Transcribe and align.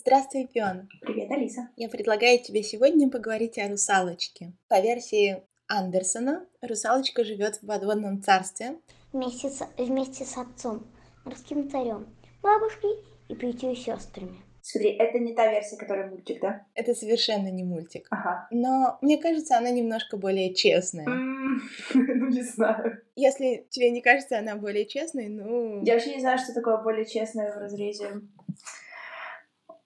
Здравствуй, 0.00 0.46
Пион. 0.46 0.88
Привет, 1.00 1.28
Алиса. 1.32 1.70
Я 1.74 1.88
предлагаю 1.88 2.38
тебе 2.38 2.62
сегодня 2.62 3.10
поговорить 3.10 3.58
о 3.58 3.68
русалочке. 3.68 4.52
По 4.68 4.80
версии 4.80 5.42
Андерсона, 5.66 6.46
русалочка 6.62 7.24
живет 7.24 7.56
в 7.56 7.66
подводном 7.66 8.22
царстве. 8.22 8.76
Вместе 9.12 9.50
с, 9.50 9.66
вместе 9.76 10.24
с 10.24 10.38
отцом, 10.38 10.86
морским 11.24 11.68
царем, 11.68 12.06
бабушкой 12.42 12.92
и 13.28 13.34
пятью 13.34 13.74
сестрами. 13.74 14.36
Смотри, 14.62 14.90
это 14.90 15.18
не 15.18 15.34
та 15.34 15.50
версия, 15.50 15.76
которая 15.76 16.08
мультик, 16.08 16.40
да? 16.42 16.64
Это 16.74 16.94
совершенно 16.94 17.48
не 17.50 17.64
мультик. 17.64 18.06
Ага. 18.10 18.46
Но 18.52 18.98
мне 19.02 19.18
кажется, 19.18 19.58
она 19.58 19.70
немножко 19.70 20.16
более 20.16 20.54
честная. 20.54 21.06
Ну, 21.94 22.28
не 22.28 22.42
знаю. 22.42 23.02
Если 23.16 23.66
тебе 23.70 23.90
не 23.90 24.00
кажется 24.00 24.38
она 24.38 24.54
более 24.54 24.86
честной, 24.86 25.28
ну... 25.28 25.82
Я 25.84 25.94
вообще 25.94 26.14
не 26.14 26.20
знаю, 26.20 26.38
что 26.38 26.54
такое 26.54 26.76
более 26.84 27.04
честное 27.04 27.52
в 27.52 27.58
разрезе. 27.58 28.22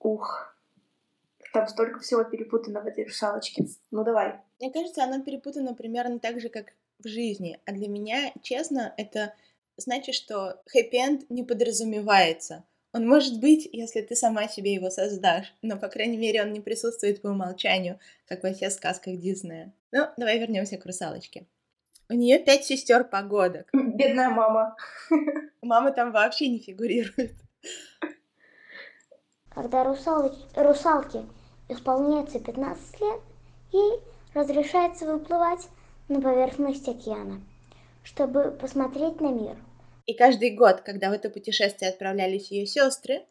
Ух. 0.03 0.57
Там 1.53 1.69
столько 1.69 2.01
всего 2.01 2.25
перепутано 2.25 2.81
в 2.81 2.87
этой 2.87 3.05
русалочке. 3.05 3.67
Ну, 3.91 4.05
давай. 4.05 4.41
Мне 4.59 4.73
кажется, 4.73 5.05
она 5.05 5.21
перепутана 5.21 5.75
примерно 5.75 6.19
так 6.19 6.41
же, 6.41 6.49
как 6.49 6.73
в 6.99 7.09
жизни. 7.09 7.61
А 7.67 7.73
для 7.73 7.89
меня, 7.89 8.33
честно, 8.43 8.95
это 8.97 9.35
значит, 9.77 10.15
что 10.15 10.63
хэппи-энд 10.67 11.29
не 11.29 11.45
подразумевается. 11.45 12.65
Он 12.95 13.09
может 13.09 13.41
быть, 13.41 13.69
если 13.73 14.03
ты 14.03 14.15
сама 14.17 14.49
себе 14.49 14.75
его 14.75 14.91
создашь, 14.91 15.55
но, 15.63 15.79
по 15.79 15.89
крайней 15.89 16.19
мере, 16.19 16.43
он 16.43 16.53
не 16.53 16.61
присутствует 16.61 17.23
по 17.23 17.29
умолчанию, 17.29 17.99
как 18.27 18.43
во 18.43 18.53
всех 18.53 18.73
сказках 18.73 19.17
Диснея. 19.17 19.73
Ну, 19.93 20.09
давай 20.17 20.39
вернемся 20.39 20.77
к 20.77 20.85
русалочке. 20.85 21.47
У 22.09 22.15
нее 22.15 22.39
пять 22.39 22.65
сестер 22.65 23.05
погодок. 23.05 23.69
Бедная 23.73 24.29
мама. 24.29 24.77
Мама 25.63 25.93
там 25.93 26.13
вообще 26.13 26.49
не 26.49 26.59
фигурирует. 26.59 27.33
Когда 29.55 29.85
русалоч... 29.85 30.33
русалке 30.55 31.25
исполняется 31.69 32.39
15 32.39 33.01
лет, 33.01 33.21
ей 33.73 34.01
разрешается 34.35 35.07
выплывать 35.07 35.69
на 36.09 36.21
поверхность 36.21 36.89
океана, 36.89 37.41
чтобы 38.03 38.51
посмотреть 38.51 39.21
на 39.21 39.29
мир– 39.29 39.57
и 40.07 40.15
каждый 40.15 40.51
год, 40.51 40.81
когда 40.81 41.11
в 41.11 41.13
это 41.13 41.31
путешествие 41.31 41.91
отправлялись 41.91 42.51
ее 42.51 42.67
сестры, 42.67 43.23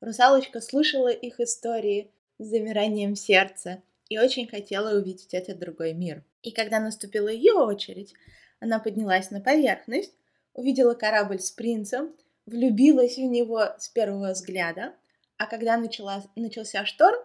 русалочка 0.00 0.60
слушала 0.60 1.08
их 1.08 1.40
истории 1.40 2.12
с 2.38 2.46
замиранием 2.46 3.16
сердца 3.16 3.82
и 4.08 4.18
очень 4.18 4.46
хотела 4.46 4.96
увидеть 4.96 5.34
этот 5.34 5.58
другой 5.58 5.92
мир. 5.92 6.22
И 6.42 6.52
когда 6.52 6.78
наступила 6.78 7.28
ее 7.28 7.54
очередь, 7.54 8.14
она 8.60 8.78
поднялась 8.78 9.30
на 9.30 9.40
поверхность, 9.40 10.14
увидела 10.54 10.94
корабль 10.94 11.40
с 11.40 11.50
принцем, 11.50 12.14
влюбилась 12.46 13.16
в 13.16 13.22
него 13.22 13.74
с 13.78 13.88
первого 13.88 14.32
взгляда, 14.32 14.94
а 15.40 15.46
когда 15.46 15.76
начала, 15.76 16.22
начался 16.36 16.84
шторм, 16.84 17.18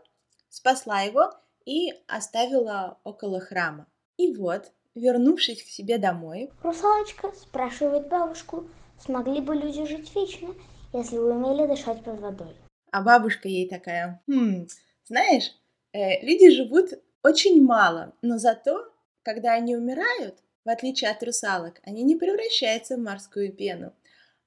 спасла 0.50 1.02
его 1.02 1.34
и 1.66 1.94
оставила 2.08 2.98
около 3.04 3.40
храма. 3.40 3.86
И 4.18 4.34
вот, 4.34 4.72
вернувшись 4.96 5.62
к 5.62 5.68
себе 5.68 5.98
домой, 5.98 6.50
русалочка 6.64 7.32
спрашивает 7.34 8.08
бабушку, 8.08 8.68
Смогли 9.00 9.42
бы 9.42 9.56
люди 9.56 9.86
жить 9.86 10.16
вечно, 10.16 10.56
если 10.94 11.18
бы 11.18 11.32
умели 11.32 11.68
дышать 11.68 12.04
под 12.04 12.20
водой. 12.20 12.56
А 12.92 13.02
бабушка 13.02 13.48
ей 13.48 13.68
такая, 13.68 14.22
хм, 14.28 14.68
знаешь, 15.06 15.52
э, 15.92 16.22
люди 16.26 16.50
живут 16.50 16.92
очень 17.24 17.64
мало, 17.64 18.14
но 18.22 18.38
зато, 18.38 18.92
когда 19.24 19.54
они 19.54 19.76
умирают, 19.76 20.40
в 20.64 20.70
отличие 20.70 21.12
от 21.12 21.22
русалок, 21.24 21.82
они 21.84 22.04
не 22.04 22.16
превращаются 22.16 22.96
в 22.96 23.02
морскую 23.02 23.52
пену. 23.52 23.94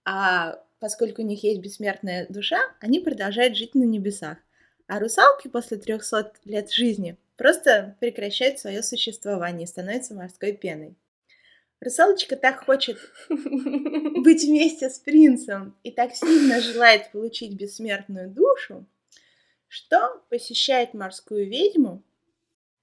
А 0.04 0.58
поскольку 0.80 1.22
у 1.22 1.24
них 1.24 1.42
есть 1.42 1.60
бессмертная 1.60 2.26
душа, 2.28 2.58
они 2.80 3.00
продолжают 3.00 3.56
жить 3.56 3.74
на 3.74 3.84
небесах. 3.84 4.38
А 4.86 4.98
русалки 4.98 5.48
после 5.48 5.76
300 5.76 6.32
лет 6.44 6.72
жизни 6.72 7.16
просто 7.36 7.96
прекращают 8.00 8.58
свое 8.58 8.82
существование 8.82 9.64
и 9.64 9.68
становятся 9.68 10.14
морской 10.14 10.52
пеной. 10.52 10.96
Русалочка 11.80 12.36
так 12.36 12.64
хочет 12.64 12.98
быть 13.28 14.44
вместе 14.44 14.90
с 14.90 14.98
принцем 14.98 15.76
и 15.84 15.92
так 15.92 16.14
сильно 16.14 16.60
желает 16.60 17.12
получить 17.12 17.54
бессмертную 17.54 18.28
душу, 18.30 18.84
что 19.68 20.22
посещает 20.28 20.94
морскую 20.94 21.48
ведьму, 21.48 22.02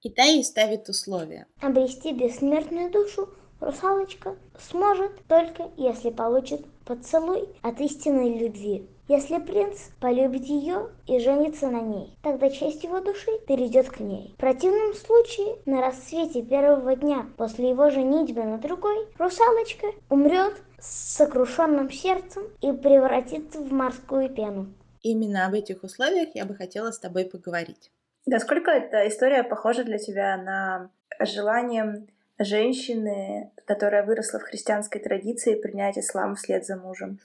и 0.00 0.10
та 0.10 0.24
ей 0.24 0.44
ставит 0.44 0.88
условия. 0.88 1.46
Обрести 1.60 2.12
бессмертную 2.12 2.90
душу 2.90 3.28
русалочка 3.60 4.36
сможет 4.58 5.12
только 5.28 5.70
если 5.76 6.10
получит 6.10 6.64
поцелуй 6.84 7.48
от 7.62 7.80
истинной 7.80 8.38
любви. 8.38 8.88
Если 9.08 9.38
принц 9.38 9.78
полюбит 10.00 10.44
ее 10.46 10.88
и 11.06 11.20
женится 11.20 11.68
на 11.68 11.80
ней, 11.80 12.16
тогда 12.22 12.50
часть 12.50 12.82
его 12.82 13.00
души 13.00 13.30
перейдет 13.46 13.88
к 13.88 14.00
ней. 14.00 14.34
В 14.34 14.40
противном 14.40 14.94
случае, 14.94 15.58
на 15.64 15.80
рассвете 15.80 16.42
первого 16.42 16.96
дня 16.96 17.26
после 17.36 17.70
его 17.70 17.90
женитьбы 17.90 18.42
на 18.42 18.58
другой, 18.58 19.06
русалочка 19.16 19.86
умрет 20.10 20.54
с 20.80 21.16
сокрушенным 21.16 21.90
сердцем 21.90 22.42
и 22.60 22.72
превратится 22.72 23.60
в 23.60 23.72
морскую 23.72 24.28
пену. 24.28 24.74
Именно 25.02 25.46
об 25.46 25.54
этих 25.54 25.84
условиях 25.84 26.30
я 26.34 26.44
бы 26.44 26.56
хотела 26.56 26.90
с 26.90 26.98
тобой 26.98 27.26
поговорить. 27.26 27.92
Да, 28.26 28.40
сколько 28.40 28.72
эта 28.72 29.06
история 29.06 29.44
похожа 29.44 29.84
для 29.84 29.98
тебя 29.98 30.36
на 30.36 30.90
желание 31.20 32.08
женщины, 32.38 33.52
которая 33.66 34.04
выросла 34.04 34.38
в 34.38 34.44
христианской 34.44 35.00
традиции, 35.00 35.54
принять 35.54 35.98
ислам 35.98 36.34
вслед 36.34 36.64
за 36.64 36.76
мужем? 36.76 37.20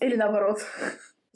Или 0.00 0.16
наоборот. 0.16 0.58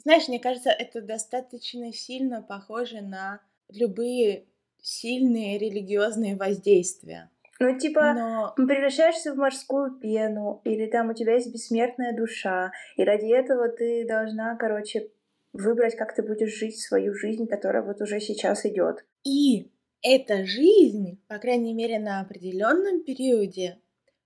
Знаешь, 0.03 0.27
мне 0.27 0.39
кажется, 0.39 0.69
это 0.69 1.01
достаточно 1.01 1.91
сильно 1.93 2.41
похоже 2.41 3.01
на 3.01 3.41
любые 3.69 4.45
сильные 4.81 5.57
религиозные 5.57 6.35
воздействия. 6.35 7.29
Ну, 7.59 7.77
типа, 7.77 8.13
Но... 8.13 8.53
превращаешься 8.55 9.33
в 9.33 9.37
морскую 9.37 9.91
пену, 9.99 10.61
или 10.63 10.85
там 10.85 11.09
у 11.09 11.13
тебя 11.13 11.33
есть 11.33 11.51
бессмертная 11.51 12.15
душа, 12.15 12.71
и 12.95 13.03
ради 13.03 13.33
этого 13.33 13.67
ты 13.67 14.05
должна, 14.07 14.55
короче, 14.57 15.09
выбрать, 15.53 15.95
как 15.95 16.13
ты 16.15 16.21
будешь 16.21 16.55
жить 16.55 16.79
свою 16.79 17.15
жизнь, 17.15 17.47
которая 17.47 17.81
вот 17.81 17.99
уже 18.01 18.19
сейчас 18.19 18.65
идет. 18.65 19.05
И 19.23 19.71
эта 20.15 20.45
жизнь, 20.45 21.19
по 21.27 21.37
крайней 21.37 21.73
мере, 21.73 21.99
на 21.99 22.21
определенном 22.21 23.03
периоде, 23.03 23.77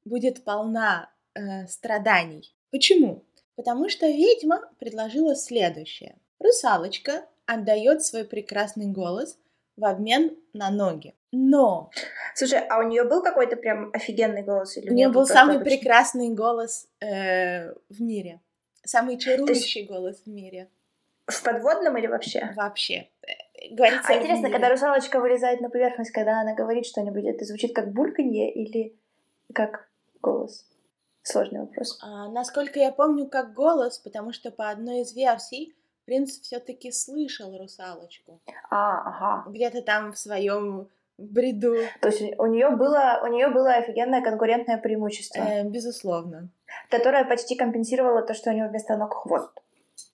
будет 0.05 0.43
полна 0.43 1.09
э, 1.33 1.65
страданий. 1.67 2.55
Почему? 2.69 3.25
Потому 3.55 3.89
что 3.89 4.07
ведьма 4.07 4.61
предложила 4.79 5.35
следующее. 5.35 6.17
Русалочка 6.39 7.25
отдает 7.45 8.03
свой 8.03 8.25
прекрасный 8.25 8.87
голос 8.87 9.37
в 9.75 9.85
обмен 9.85 10.37
на 10.53 10.69
ноги. 10.69 11.15
Но... 11.31 11.89
Слушай, 12.35 12.59
а 12.67 12.79
у 12.79 12.83
нее 12.83 13.03
был 13.03 13.23
какой-то 13.23 13.55
прям 13.55 13.89
офигенный 13.93 14.43
голос? 14.43 14.77
Или 14.77 14.89
у 14.89 14.93
нее 14.93 15.09
был 15.09 15.25
самый 15.25 15.55
обычный? 15.55 15.77
прекрасный 15.77 16.29
голос 16.29 16.87
э, 16.99 17.73
в 17.89 18.01
мире. 18.01 18.39
Самый 18.83 19.17
чарующий 19.17 19.81
есть... 19.81 19.91
голос 19.91 20.21
в 20.25 20.29
мире. 20.29 20.69
В 21.31 21.43
подводном 21.43 21.97
или 21.97 22.07
вообще? 22.07 22.51
Вообще. 22.55 23.09
Э, 23.23 23.73
говорится 23.75 24.13
а 24.13 24.17
интересно, 24.17 24.49
когда 24.49 24.69
русалочка 24.69 25.19
вылезает 25.19 25.61
на 25.61 25.69
поверхность, 25.69 26.11
когда 26.11 26.41
она 26.41 26.53
говорит 26.53 26.85
что-нибудь, 26.85 27.25
это 27.25 27.45
звучит 27.45 27.73
как 27.75 27.91
бульканье 27.91 28.51
или 28.51 28.95
как 29.53 29.89
голос? 30.21 30.65
Сложный 31.23 31.61
вопрос. 31.61 31.99
А, 32.01 32.29
насколько 32.29 32.79
я 32.79 32.91
помню, 32.91 33.27
как 33.27 33.53
голос, 33.53 33.99
потому 33.99 34.31
что 34.33 34.51
по 34.51 34.69
одной 34.69 35.01
из 35.01 35.15
версий 35.15 35.75
принц 36.05 36.39
все-таки 36.39 36.91
слышал 36.91 37.57
русалочку. 37.57 38.41
А, 38.69 39.01
ага. 39.01 39.49
Где-то 39.49 39.83
там 39.83 40.13
в 40.13 40.17
своем 40.17 40.89
бреду. 41.17 41.75
То 42.01 42.09
есть 42.09 42.21
у 42.39 42.45
нее 42.47 42.71
было, 42.71 43.21
у 43.23 43.27
нее 43.27 43.49
было 43.49 43.73
офигенное 43.73 44.23
конкурентное 44.23 44.77
преимущество. 44.77 45.41
Э, 45.41 45.63
безусловно. 45.63 46.49
Которое 46.89 47.23
почти 47.25 47.55
компенсировало 47.55 48.23
то, 48.23 48.33
что 48.33 48.49
у 48.49 48.53
нее 48.53 48.67
вместо 48.67 48.97
ног 48.97 49.13
хвост. 49.13 49.51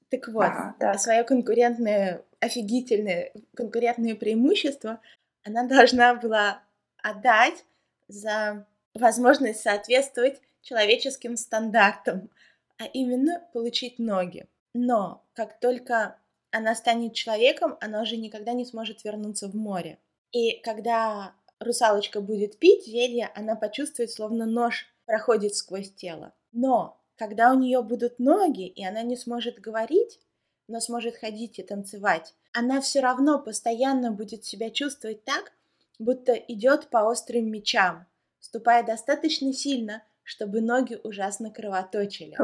Так 0.09 0.27
вот, 0.29 0.45
ага, 0.45 0.75
так. 0.79 0.99
свое 0.99 1.23
конкурентное, 1.23 2.23
офигительное 2.39 3.31
конкурентное 3.55 4.15
преимущество 4.15 5.01
она 5.43 5.63
должна 5.63 6.15
была 6.15 6.61
отдать 6.97 7.65
за 8.07 8.65
возможность 8.93 9.61
соответствовать 9.61 10.41
человеческим 10.61 11.37
стандартам, 11.37 12.29
а 12.77 12.85
именно 12.85 13.43
получить 13.53 13.99
ноги. 13.99 14.47
Но 14.73 15.23
как 15.33 15.59
только 15.59 16.17
она 16.51 16.75
станет 16.75 17.13
человеком, 17.13 17.77
она 17.79 18.01
уже 18.01 18.17
никогда 18.17 18.53
не 18.53 18.65
сможет 18.65 19.03
вернуться 19.03 19.47
в 19.47 19.55
море. 19.55 19.97
И 20.31 20.59
когда 20.61 21.33
русалочка 21.59 22.21
будет 22.21 22.57
пить 22.57 22.85
зелье, 22.85 23.29
она 23.35 23.55
почувствует, 23.55 24.11
словно 24.11 24.45
нож 24.45 24.87
проходит 25.05 25.55
сквозь 25.55 25.91
тело. 25.93 26.33
Но 26.51 26.99
когда 27.17 27.51
у 27.51 27.59
нее 27.59 27.81
будут 27.81 28.19
ноги, 28.19 28.67
и 28.67 28.85
она 28.85 29.01
не 29.01 29.17
сможет 29.17 29.59
говорить, 29.59 30.19
но 30.67 30.79
сможет 30.79 31.17
ходить 31.17 31.59
и 31.59 31.63
танцевать, 31.63 32.33
она 32.53 32.81
все 32.81 32.99
равно 32.99 33.39
постоянно 33.39 34.11
будет 34.11 34.45
себя 34.45 34.69
чувствовать 34.69 35.23
так, 35.23 35.51
будто 35.99 36.33
идет 36.33 36.89
по 36.89 36.99
острым 36.99 37.49
мечам, 37.49 38.05
ступая 38.39 38.83
достаточно 38.83 39.53
сильно, 39.53 40.03
чтобы 40.23 40.61
ноги 40.61 40.99
ужасно 41.03 41.51
кровоточили. 41.51 42.35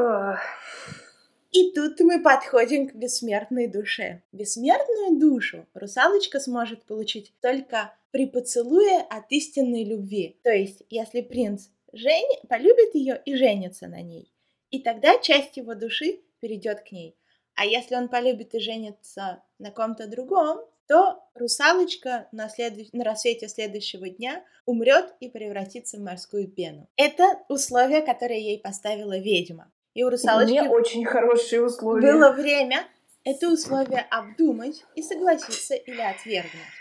И 1.52 1.70
тут 1.70 2.00
мы 2.00 2.20
подходим 2.20 2.88
к 2.88 2.94
бессмертной 2.94 3.68
душе. 3.68 4.22
Бессмертную 4.32 5.20
душу 5.20 5.66
русалочка 5.74 6.40
сможет 6.40 6.82
получить 6.84 7.32
только 7.40 7.94
при 8.10 8.26
поцелуе 8.26 9.00
от 9.08 9.30
истинной 9.30 9.84
любви. 9.84 10.36
То 10.42 10.50
есть, 10.50 10.82
если 10.90 11.20
принц 11.20 11.68
жен... 11.92 12.24
полюбит 12.48 12.94
ее 12.94 13.22
и 13.24 13.36
женится 13.36 13.86
на 13.86 14.02
ней. 14.02 14.33
И 14.74 14.80
тогда 14.80 15.18
часть 15.18 15.56
его 15.56 15.76
души 15.76 16.18
перейдет 16.40 16.80
к 16.80 16.90
ней. 16.90 17.16
А 17.54 17.64
если 17.64 17.94
он 17.94 18.08
полюбит 18.08 18.56
и 18.56 18.58
женится 18.58 19.40
на 19.60 19.70
ком-то 19.70 20.08
другом, 20.08 20.66
то 20.88 21.22
русалочка 21.36 22.26
на, 22.32 22.48
следующ... 22.48 22.88
на 22.92 23.04
рассвете 23.04 23.46
следующего 23.46 24.08
дня 24.08 24.42
умрет 24.66 25.14
и 25.20 25.28
превратится 25.28 25.96
в 25.96 26.00
морскую 26.00 26.48
пену. 26.48 26.88
Это 26.96 27.38
условие, 27.48 28.02
которое 28.02 28.40
ей 28.40 28.58
поставила 28.58 29.16
ведьма. 29.16 29.70
И 29.94 30.02
у 30.02 30.10
русалочки 30.10 30.54
Не 30.54 30.68
очень 30.68 31.04
хорошие 31.04 31.64
условия. 31.64 32.12
было 32.12 32.32
время 32.32 32.84
это 33.22 33.50
условие 33.50 34.04
обдумать 34.10 34.84
и 34.96 35.02
согласиться 35.02 35.76
или 35.76 36.00
отвергнуть. 36.00 36.74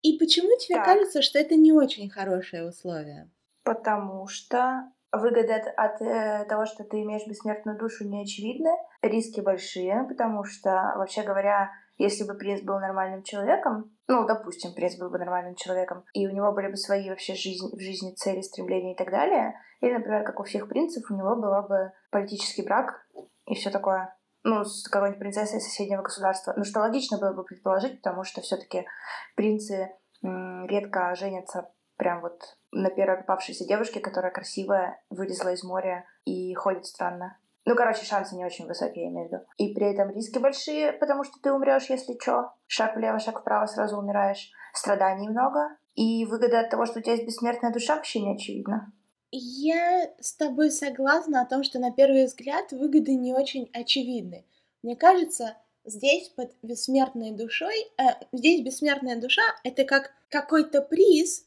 И 0.00 0.16
почему 0.16 0.48
тебе 0.58 0.76
Так. 0.76 0.86
кажется, 0.86 1.20
что 1.20 1.38
это 1.38 1.56
не 1.56 1.72
очень 1.72 2.08
хорошее 2.08 2.66
условие? 2.66 3.28
Потому 3.64 4.28
что 4.28 4.90
выгода 5.12 5.56
от, 5.56 5.66
от, 5.76 6.02
э, 6.02 6.44
того, 6.48 6.66
что 6.66 6.84
ты 6.84 7.02
имеешь 7.02 7.26
бессмертную 7.26 7.78
душу, 7.78 8.08
не 8.08 8.22
очевидны. 8.22 8.70
Риски 9.02 9.40
большие, 9.40 10.04
потому 10.08 10.44
что, 10.44 10.70
вообще 10.96 11.22
говоря, 11.22 11.70
если 11.96 12.24
бы 12.24 12.34
принц 12.34 12.62
был 12.62 12.78
нормальным 12.78 13.22
человеком, 13.22 13.90
ну, 14.06 14.26
допустим, 14.26 14.72
принц 14.74 14.96
был 14.96 15.10
бы 15.10 15.18
нормальным 15.18 15.54
человеком, 15.56 16.04
и 16.12 16.26
у 16.26 16.30
него 16.30 16.52
были 16.52 16.68
бы 16.68 16.76
свои 16.76 17.08
вообще 17.10 17.34
жизнь, 17.34 17.66
в 17.72 17.80
жизни 17.80 18.14
цели, 18.14 18.40
стремления 18.40 18.94
и 18.94 18.96
так 18.96 19.10
далее, 19.10 19.54
или, 19.80 19.92
например, 19.92 20.24
как 20.24 20.40
у 20.40 20.44
всех 20.44 20.68
принцев, 20.68 21.10
у 21.10 21.14
него 21.14 21.36
была 21.36 21.62
бы 21.62 21.92
политический 22.10 22.62
брак 22.62 23.06
и 23.46 23.54
все 23.54 23.70
такое, 23.70 24.16
ну, 24.44 24.64
с 24.64 24.88
какой-нибудь 24.88 25.20
принцессой 25.20 25.60
соседнего 25.60 26.02
государства. 26.02 26.54
Ну, 26.56 26.64
что 26.64 26.80
логично 26.80 27.18
было 27.18 27.32
бы 27.32 27.44
предположить, 27.44 28.00
потому 28.02 28.24
что 28.24 28.40
все-таки 28.40 28.86
принцы 29.34 29.90
редко 30.22 31.14
женятся 31.14 31.70
прям 31.98 32.22
вот 32.22 32.56
на 32.72 32.88
первой 32.88 33.18
попавшейся 33.18 33.66
девушке, 33.66 34.00
которая 34.00 34.32
красивая, 34.32 35.02
вылезла 35.10 35.52
из 35.52 35.62
моря 35.62 36.06
и 36.24 36.54
ходит 36.54 36.86
странно. 36.86 37.36
Ну, 37.66 37.74
короче, 37.74 38.06
шансы 38.06 38.34
не 38.34 38.46
очень 38.46 38.66
высокие, 38.66 39.04
я 39.04 39.10
имею 39.10 39.28
в 39.28 39.32
виду. 39.32 39.44
И 39.58 39.74
при 39.74 39.92
этом 39.92 40.10
риски 40.10 40.38
большие, 40.38 40.92
потому 40.94 41.22
что 41.24 41.38
ты 41.42 41.52
умрешь, 41.52 41.90
если 41.90 42.16
что. 42.18 42.52
Шаг 42.66 42.96
влево, 42.96 43.18
шаг 43.18 43.40
вправо, 43.40 43.66
сразу 43.66 43.98
умираешь. 43.98 44.50
Страданий 44.72 45.28
много. 45.28 45.76
И 45.94 46.24
выгода 46.24 46.60
от 46.60 46.70
того, 46.70 46.86
что 46.86 47.00
у 47.00 47.02
тебя 47.02 47.12
есть 47.12 47.26
бессмертная 47.26 47.72
душа, 47.72 47.96
вообще 47.96 48.20
не 48.20 48.34
очевидна. 48.34 48.90
Я 49.30 50.10
с 50.18 50.32
тобой 50.34 50.70
согласна 50.70 51.42
о 51.42 51.46
том, 51.46 51.62
что 51.62 51.78
на 51.78 51.92
первый 51.92 52.24
взгляд 52.24 52.72
выгоды 52.72 53.14
не 53.14 53.34
очень 53.34 53.68
очевидны. 53.74 54.46
Мне 54.82 54.96
кажется, 54.96 55.54
здесь 55.84 56.30
под 56.30 56.52
бессмертной 56.62 57.32
душой, 57.32 57.74
э, 57.98 58.04
здесь 58.32 58.64
бессмертная 58.64 59.20
душа 59.20 59.42
это 59.64 59.84
как 59.84 60.12
какой-то 60.30 60.80
приз, 60.80 61.44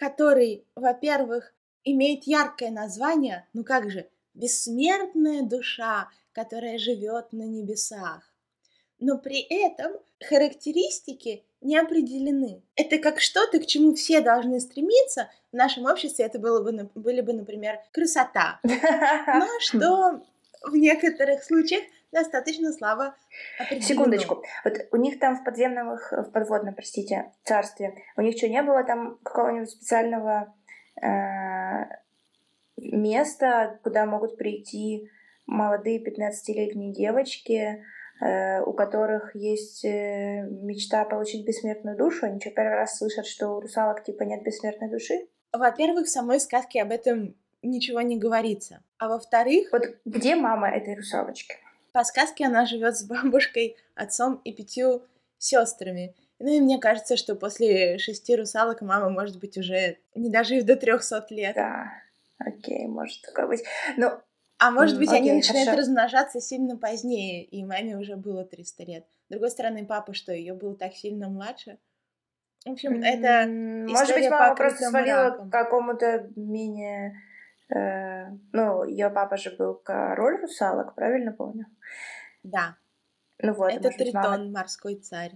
который, 0.00 0.64
во-первых, 0.74 1.52
имеет 1.84 2.24
яркое 2.24 2.70
название, 2.70 3.46
ну 3.52 3.64
как 3.64 3.90
же, 3.90 4.08
бессмертная 4.32 5.42
душа, 5.42 6.08
которая 6.32 6.78
живет 6.78 7.32
на 7.32 7.42
небесах. 7.42 8.22
Но 8.98 9.18
при 9.18 9.40
этом 9.40 9.92
характеристики 10.26 11.44
не 11.60 11.76
определены. 11.76 12.62
Это 12.76 12.96
как 12.96 13.20
что-то, 13.20 13.60
к 13.60 13.66
чему 13.66 13.94
все 13.94 14.22
должны 14.22 14.60
стремиться. 14.60 15.30
В 15.52 15.56
нашем 15.56 15.84
обществе 15.84 16.24
это 16.24 16.38
было 16.38 16.62
бы, 16.62 16.90
были 16.94 17.20
бы, 17.20 17.34
например, 17.34 17.80
красота. 17.92 18.58
Но 18.64 19.46
что 19.60 20.22
в 20.62 20.76
некоторых 20.76 21.44
случаях 21.44 21.82
достаточно 22.12 22.72
слабо 22.72 23.14
определено. 23.58 23.86
Секундочку. 23.86 24.42
Вот 24.64 24.74
у 24.92 24.96
них 24.96 25.18
там 25.18 25.36
в 25.36 25.44
подземном, 25.44 25.94
их- 25.94 26.12
в 26.12 26.30
подводном, 26.32 26.74
простите, 26.74 27.32
царстве, 27.44 27.94
у 28.16 28.20
них 28.22 28.36
что, 28.36 28.48
не 28.48 28.62
было 28.62 28.84
там 28.84 29.18
какого-нибудь 29.22 29.70
специального 29.70 30.54
э, 31.02 31.84
места, 32.76 33.78
куда 33.82 34.06
могут 34.06 34.36
прийти 34.36 35.08
молодые 35.46 36.02
15-летние 36.02 36.92
девочки, 36.92 37.84
э, 38.20 38.62
у 38.62 38.72
которых 38.72 39.34
есть 39.34 39.84
э, 39.84 40.42
мечта 40.48 41.04
получить 41.04 41.46
бессмертную 41.46 41.96
душу? 41.96 42.26
Они 42.26 42.40
что, 42.40 42.50
первый 42.50 42.76
раз 42.76 42.98
слышат, 42.98 43.26
что 43.26 43.50
у 43.56 43.60
русалок 43.60 44.04
типа 44.04 44.22
нет 44.24 44.42
бессмертной 44.42 44.90
души? 44.90 45.28
Во-первых, 45.52 46.06
в 46.06 46.10
самой 46.10 46.40
сказке 46.40 46.82
об 46.82 46.92
этом 46.92 47.34
ничего 47.62 48.00
не 48.00 48.18
говорится. 48.18 48.82
А 48.98 49.08
во-вторых, 49.08 49.68
Вот 49.72 49.82
где 50.04 50.36
мама 50.36 50.70
этой 50.70 50.94
русалочки? 50.94 51.56
По 51.92 52.04
сказке 52.04 52.46
она 52.46 52.66
живет 52.66 52.96
с 52.96 53.04
бабушкой, 53.04 53.76
отцом 53.94 54.40
и 54.44 54.52
пятью 54.52 55.02
сестрами. 55.38 56.14
Ну 56.38 56.48
и 56.48 56.60
мне 56.60 56.78
кажется, 56.78 57.16
что 57.16 57.34
после 57.34 57.98
шести 57.98 58.34
русалок 58.34 58.80
мама 58.80 59.10
может 59.10 59.38
быть 59.38 59.58
уже 59.58 59.98
не 60.14 60.30
дожив 60.30 60.64
до 60.64 60.76
300 60.76 61.26
лет. 61.30 61.54
Да, 61.54 61.92
окей, 62.38 62.86
может 62.86 63.20
такое 63.22 63.46
быть. 63.46 63.64
Ну, 63.96 64.10
А 64.58 64.70
может 64.70 64.98
быть, 64.98 65.10
они 65.10 65.30
окей, 65.30 65.34
начинают 65.34 65.68
хорошо. 65.68 65.80
размножаться 65.82 66.40
сильно 66.40 66.76
позднее, 66.76 67.44
и 67.44 67.64
маме 67.64 67.96
уже 67.96 68.16
было 68.16 68.44
300 68.44 68.82
лет. 68.84 69.06
С 69.28 69.32
другой 69.32 69.50
стороны, 69.50 69.84
папа 69.86 70.14
что, 70.14 70.32
ее 70.32 70.54
был 70.54 70.74
так 70.76 70.94
сильно 70.94 71.28
младше? 71.28 71.78
В 72.64 72.72
общем, 72.72 73.02
это 73.02 73.46
Может 73.48 74.14
быть, 74.14 74.30
мама 74.30 74.54
просто 74.54 74.88
свалила 74.88 75.30
к 75.30 75.50
какому-то 75.50 76.28
менее... 76.36 77.16
э, 77.74 78.26
ну, 78.52 78.84
ее 78.84 79.10
папа 79.10 79.36
же 79.36 79.54
был 79.56 79.74
король 79.74 80.40
русалок, 80.40 80.94
правильно 80.94 81.32
помню? 81.32 81.66
да, 82.42 82.76
Ну 83.42 83.54
вот, 83.54 83.72
это 83.72 83.90
Тритон, 83.90 84.22
мама... 84.22 84.50
морской 84.50 84.96
царь. 84.96 85.32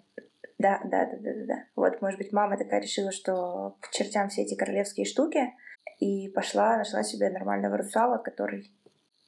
Да, 0.59 0.81
да, 0.85 1.07
да, 1.07 1.17
да, 1.19 1.35
да, 1.35 1.45
да. 1.47 1.65
Вот, 1.77 2.01
может 2.01 2.19
быть, 2.19 2.33
мама 2.33 2.57
такая 2.57 2.81
решила, 2.81 3.13
что 3.13 3.77
к 3.81 3.91
чертям 3.91 4.29
все 4.29 4.43
эти 4.43 4.55
королевские 4.55 5.05
штуки, 5.05 5.53
и 6.01 6.29
пошла, 6.29 6.77
нашла 6.77 7.03
себе 7.03 7.31
нормального 7.31 7.77
русала, 7.77 8.19
который, 8.19 8.71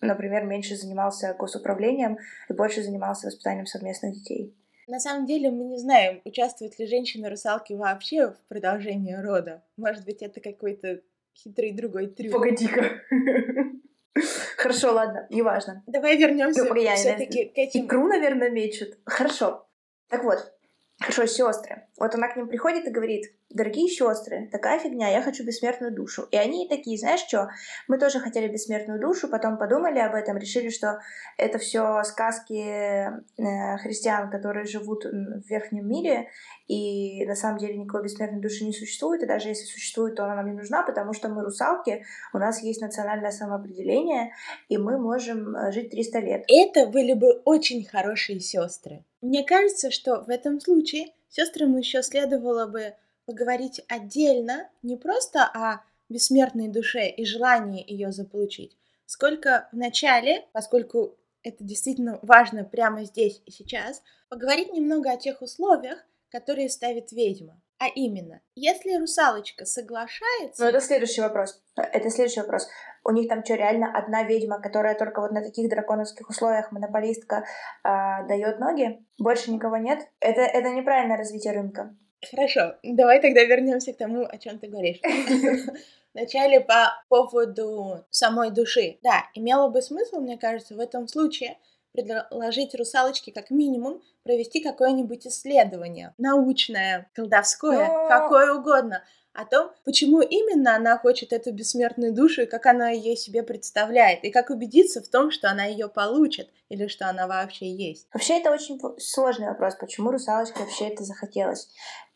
например, 0.00 0.44
меньше 0.44 0.76
занимался 0.76 1.34
госуправлением 1.38 2.18
и 2.48 2.52
больше 2.52 2.82
занимался 2.82 3.26
воспитанием 3.26 3.66
совместных 3.66 4.14
детей. 4.14 4.54
На 4.88 5.00
самом 5.00 5.26
деле 5.26 5.50
мы 5.50 5.64
не 5.64 5.78
знаем, 5.78 6.22
участвуют 6.24 6.78
ли 6.78 6.86
женщины-русалки 6.86 7.72
вообще 7.72 8.30
в 8.30 8.36
продолжении 8.48 9.14
рода. 9.14 9.64
Может 9.76 10.04
быть, 10.04 10.22
это 10.22 10.40
какой-то 10.40 11.00
хитрый 11.36 11.72
другой 11.72 12.08
трюк. 12.08 12.32
Погоди-ка. 12.32 13.02
Хорошо, 14.56 14.92
ладно, 14.92 15.26
неважно. 15.30 15.82
Давай 15.86 16.16
вернемся 16.16 16.64
Ну, 16.64 16.94
все-таки 16.94 17.46
к 17.46 17.58
этим. 17.58 17.86
Икру, 17.86 18.08
наверное, 18.08 18.50
мечут. 18.50 18.98
Хорошо. 19.04 19.68
Так 20.08 20.24
вот, 20.24 20.52
хорошо, 20.98 21.26
сестры. 21.26 21.88
Вот 21.98 22.14
она 22.14 22.28
к 22.28 22.36
ним 22.36 22.48
приходит 22.48 22.86
и 22.86 22.90
говорит, 22.90 23.34
дорогие 23.50 23.88
сестры, 23.88 24.48
такая 24.50 24.78
фигня, 24.78 25.08
я 25.08 25.22
хочу 25.22 25.44
бессмертную 25.44 25.94
душу. 25.94 26.26
И 26.30 26.36
они 26.36 26.68
такие, 26.68 26.98
знаешь 26.98 27.20
что, 27.20 27.48
мы 27.88 27.98
тоже 27.98 28.20
хотели 28.20 28.48
бессмертную 28.48 29.00
душу, 29.00 29.28
потом 29.28 29.58
подумали 29.58 29.98
об 29.98 30.14
этом, 30.14 30.36
решили, 30.36 30.68
что 30.68 30.98
это 31.38 31.58
все 31.58 32.02
сказки 32.04 32.54
э, 32.54 33.78
христиан, 33.78 34.30
которые 34.30 34.66
живут 34.66 35.04
в 35.04 35.48
верхнем 35.48 35.88
мире, 35.88 36.28
и 36.66 37.24
на 37.26 37.34
самом 37.34 37.58
деле 37.58 37.76
никакой 37.76 38.02
бессмертной 38.02 38.40
души 38.40 38.64
не 38.64 38.72
существует, 38.72 39.22
и 39.22 39.26
даже 39.26 39.48
если 39.48 39.64
существует, 39.64 40.16
то 40.16 40.24
она 40.24 40.34
нам 40.36 40.46
не 40.46 40.52
нужна, 40.52 40.82
потому 40.82 41.12
что 41.12 41.28
мы 41.28 41.44
русалки, 41.44 42.04
у 42.32 42.38
нас 42.38 42.62
есть 42.62 42.80
национальное 42.80 43.30
самоопределение, 43.30 44.32
и 44.68 44.76
мы 44.76 44.98
можем 44.98 45.54
э, 45.56 45.72
жить 45.72 45.90
300 45.90 46.18
лет. 46.20 46.44
Это 46.48 46.86
были 46.86 47.14
бы 47.14 47.42
очень 47.44 47.84
хорошие 47.84 48.40
сестры. 48.40 49.04
Мне 49.22 49.44
кажется, 49.44 49.90
что 49.90 50.22
в 50.22 50.30
этом 50.30 50.60
случае 50.60 51.06
сестрам 51.28 51.76
еще 51.76 52.02
следовало 52.02 52.66
бы 52.66 52.94
поговорить 53.26 53.82
отдельно 53.88 54.70
не 54.82 54.96
просто 54.96 55.44
о 55.44 55.82
бессмертной 56.08 56.68
душе 56.68 57.08
и 57.08 57.24
желании 57.24 57.84
ее 57.86 58.12
заполучить, 58.12 58.76
сколько 59.04 59.68
в 59.72 59.76
начале, 59.76 60.46
поскольку 60.52 61.16
это 61.42 61.62
действительно 61.62 62.18
важно 62.22 62.64
прямо 62.64 63.04
здесь 63.04 63.42
и 63.44 63.50
сейчас, 63.50 64.02
поговорить 64.28 64.72
немного 64.72 65.10
о 65.10 65.16
тех 65.16 65.42
условиях, 65.42 65.98
которые 66.30 66.68
ставит 66.68 67.12
ведьма. 67.12 67.60
А 67.78 67.88
именно, 67.88 68.40
если 68.54 68.96
русалочка 68.96 69.66
соглашается... 69.66 70.62
Ну, 70.62 70.68
это 70.70 70.80
следующий 70.80 71.20
вопрос. 71.20 71.62
Это 71.76 72.08
следующий 72.08 72.40
вопрос. 72.40 72.66
У 73.04 73.10
них 73.10 73.28
там 73.28 73.44
что, 73.44 73.54
реально 73.54 73.92
одна 73.94 74.22
ведьма, 74.22 74.60
которая 74.60 74.94
только 74.94 75.20
вот 75.20 75.30
на 75.32 75.42
таких 75.42 75.68
драконовских 75.68 76.28
условиях 76.28 76.72
монополистка 76.72 77.44
а, 77.84 78.22
дает 78.26 78.58
ноги? 78.58 79.04
Больше 79.18 79.52
никого 79.52 79.76
нет? 79.76 80.00
Это, 80.20 80.40
это 80.40 80.70
неправильное 80.70 81.18
развитие 81.18 81.52
рынка. 81.52 81.94
Хорошо, 82.30 82.76
давай 82.82 83.20
тогда 83.20 83.44
вернемся 83.44 83.92
к 83.92 83.96
тому, 83.96 84.24
о 84.24 84.38
чем 84.38 84.58
ты 84.58 84.68
говоришь. 84.68 85.00
Вначале 86.14 86.60
по 86.60 86.94
поводу 87.08 88.04
самой 88.10 88.50
души. 88.50 88.98
Да, 89.02 89.24
имело 89.34 89.68
бы 89.68 89.82
смысл, 89.82 90.20
мне 90.20 90.38
кажется, 90.38 90.74
в 90.74 90.80
этом 90.80 91.08
случае 91.08 91.58
предложить 91.92 92.74
русалочке 92.74 93.32
как 93.32 93.50
минимум 93.50 94.02
провести 94.22 94.60
какое-нибудь 94.62 95.26
исследование. 95.26 96.14
Научное, 96.18 97.10
колдовское, 97.14 97.86
Ну. 97.88 98.08
какое 98.08 98.54
угодно. 98.54 99.02
о 99.38 99.44
том, 99.44 99.70
почему 99.84 100.22
именно 100.22 100.74
она 100.74 100.96
хочет 100.96 101.34
эту 101.34 101.52
бессмертную 101.52 102.14
душу 102.14 102.42
и 102.42 102.46
как 102.46 102.64
она 102.64 102.88
ее 102.88 103.16
себе 103.16 103.42
представляет, 103.42 104.24
и 104.24 104.30
как 104.30 104.48
убедиться 104.48 105.02
в 105.02 105.08
том, 105.08 105.30
что 105.30 105.50
она 105.50 105.66
ее 105.66 105.88
получит 105.88 106.48
или 106.70 106.86
что 106.86 107.06
она 107.10 107.26
вообще 107.26 107.70
есть. 107.70 108.08
Вообще 108.14 108.40
это 108.40 108.50
очень 108.50 108.80
сложный 108.98 109.48
вопрос, 109.48 109.74
почему 109.74 110.10
русалочке 110.10 110.60
вообще 110.60 110.88
это 110.88 111.04
захотелось. 111.04 111.68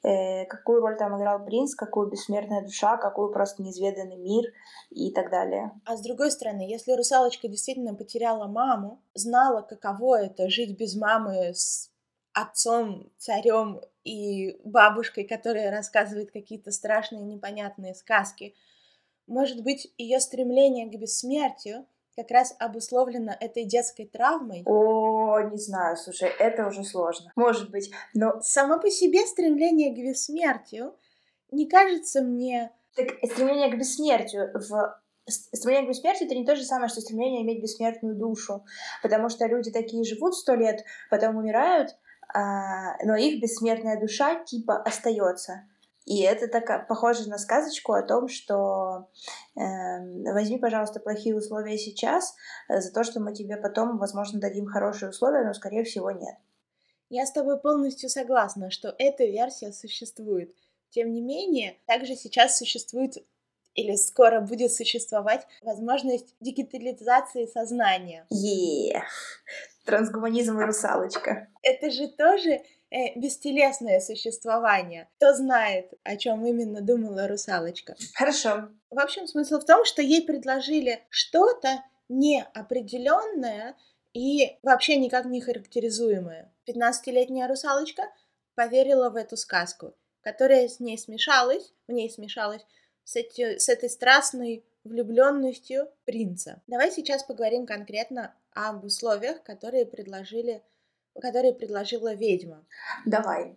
Э, 0.02 0.46
какую 0.46 0.80
роль 0.80 0.96
там 0.96 1.18
играл 1.18 1.44
принц, 1.44 1.74
какую 1.74 2.08
бессмертная 2.08 2.62
душа, 2.62 2.96
какую 2.96 3.32
просто 3.32 3.62
неизведанный 3.62 4.16
мир 4.16 4.44
и 4.88 5.12
так 5.12 5.30
далее. 5.30 5.72
А 5.84 5.96
с 5.96 6.00
другой 6.00 6.30
стороны, 6.30 6.62
если 6.62 6.92
русалочка 6.92 7.48
действительно 7.48 7.94
потеряла 7.94 8.46
маму, 8.46 9.02
знала, 9.14 9.60
каково 9.60 10.22
это 10.22 10.48
жить 10.48 10.78
без 10.78 10.96
мамы 10.96 11.52
с 11.52 11.90
отцом, 12.32 13.10
царем 13.18 13.82
и 14.02 14.58
бабушкой, 14.64 15.24
которая 15.24 15.70
рассказывает 15.70 16.30
какие-то 16.30 16.70
страшные 16.70 17.24
непонятные 17.24 17.94
сказки. 17.94 18.54
Может 19.26 19.62
быть, 19.62 19.92
ее 19.98 20.18
стремление 20.20 20.86
к 20.86 20.98
бессмертию 20.98 21.84
как 22.16 22.30
раз 22.30 22.54
обусловлено 22.58 23.32
этой 23.38 23.64
детской 23.64 24.06
травмой? 24.06 24.62
О, 24.66 25.40
не 25.40 25.58
знаю, 25.58 25.96
слушай, 25.96 26.28
это 26.38 26.66
уже 26.66 26.84
сложно. 26.84 27.32
Может 27.36 27.70
быть, 27.70 27.90
но... 28.14 28.40
Само 28.42 28.78
по 28.78 28.90
себе 28.90 29.26
стремление 29.26 29.94
к 29.94 29.98
бессмертию 29.98 30.94
не 31.50 31.68
кажется 31.68 32.22
мне... 32.22 32.72
Так 32.96 33.08
стремление 33.24 33.70
к 33.70 33.78
бессмертию 33.78 34.50
в 34.54 35.00
стремление 35.30 35.86
к 35.86 35.90
бессмертию 35.90 36.26
это 36.26 36.36
не 36.36 36.44
то 36.44 36.56
же 36.56 36.64
самое, 36.64 36.88
что 36.88 37.00
стремление 37.00 37.42
иметь 37.42 37.62
бессмертную 37.62 38.16
душу, 38.16 38.64
потому 39.02 39.28
что 39.28 39.46
люди 39.46 39.70
такие 39.70 40.04
живут 40.04 40.34
сто 40.34 40.54
лет, 40.54 40.84
потом 41.08 41.36
умирают, 41.36 41.96
а, 42.32 42.96
но 43.04 43.16
их 43.16 43.40
бессмертная 43.40 44.00
душа 44.00 44.42
типа 44.44 44.76
остается. 44.82 45.68
И 46.06 46.22
это 46.22 46.48
так 46.48 46.88
похоже 46.88 47.28
на 47.28 47.38
сказочку 47.38 47.92
о 47.92 48.02
том, 48.02 48.28
что 48.28 49.08
э, 49.54 50.32
возьми, 50.32 50.58
пожалуйста, 50.58 50.98
плохие 50.98 51.36
условия 51.36 51.78
сейчас 51.78 52.34
э, 52.68 52.80
за 52.80 52.92
то, 52.92 53.04
что 53.04 53.20
мы 53.20 53.34
тебе 53.34 53.56
потом, 53.56 53.98
возможно, 53.98 54.40
дадим 54.40 54.66
хорошие 54.66 55.10
условия, 55.10 55.44
но, 55.44 55.52
скорее 55.52 55.84
всего, 55.84 56.10
нет. 56.10 56.36
Я 57.10 57.26
с 57.26 57.32
тобой 57.32 57.60
полностью 57.60 58.08
согласна, 58.08 58.70
что 58.70 58.94
эта 58.98 59.24
версия 59.24 59.72
существует. 59.72 60.54
Тем 60.90 61.12
не 61.12 61.20
менее, 61.20 61.76
также 61.86 62.16
сейчас 62.16 62.58
существует 62.58 63.16
или 63.74 63.94
скоро 63.96 64.40
будет 64.40 64.72
существовать 64.72 65.46
возможность 65.62 66.34
дигитализации 66.40 67.46
сознания. 67.46 68.26
Yeah. 68.32 69.02
Трансгуманизм 69.84 70.58
и 70.60 70.64
русалочка. 70.64 71.48
Это 71.62 71.90
же 71.90 72.08
тоже 72.08 72.62
э, 72.90 73.18
бестелесное 73.18 74.00
существование. 74.00 75.08
Кто 75.16 75.34
знает, 75.34 75.92
о 76.02 76.16
чем 76.16 76.44
именно 76.46 76.80
думала 76.80 77.28
русалочка. 77.28 77.96
Хорошо. 78.14 78.68
В 78.90 78.98
общем, 78.98 79.26
смысл 79.26 79.58
в 79.58 79.64
том, 79.64 79.84
что 79.84 80.02
ей 80.02 80.24
предложили 80.24 81.00
что-то 81.08 81.82
неопределенное 82.08 83.76
и 84.12 84.58
вообще 84.62 84.96
никак 84.96 85.26
не 85.26 85.40
характеризуемое. 85.40 86.52
15-летняя 86.68 87.48
русалочка 87.48 88.02
поверила 88.54 89.10
в 89.10 89.16
эту 89.16 89.36
сказку, 89.36 89.94
которая 90.22 90.68
с 90.68 90.80
ней 90.80 90.98
смешалась, 90.98 91.72
в 91.86 91.92
ней 91.92 92.10
смешалась 92.10 92.62
с, 93.04 93.16
эти, 93.16 93.58
с 93.58 93.68
этой 93.68 93.88
страстной 93.88 94.64
влюбленностью 94.84 95.88
принца. 96.04 96.62
Давай 96.66 96.90
сейчас 96.90 97.22
поговорим 97.22 97.66
конкретно 97.66 98.34
об 98.52 98.84
условиях, 98.84 99.42
которые 99.42 99.86
предложили, 99.86 100.62
которые 101.20 101.54
предложила 101.54 102.14
ведьма. 102.14 102.64
Давай. 103.06 103.56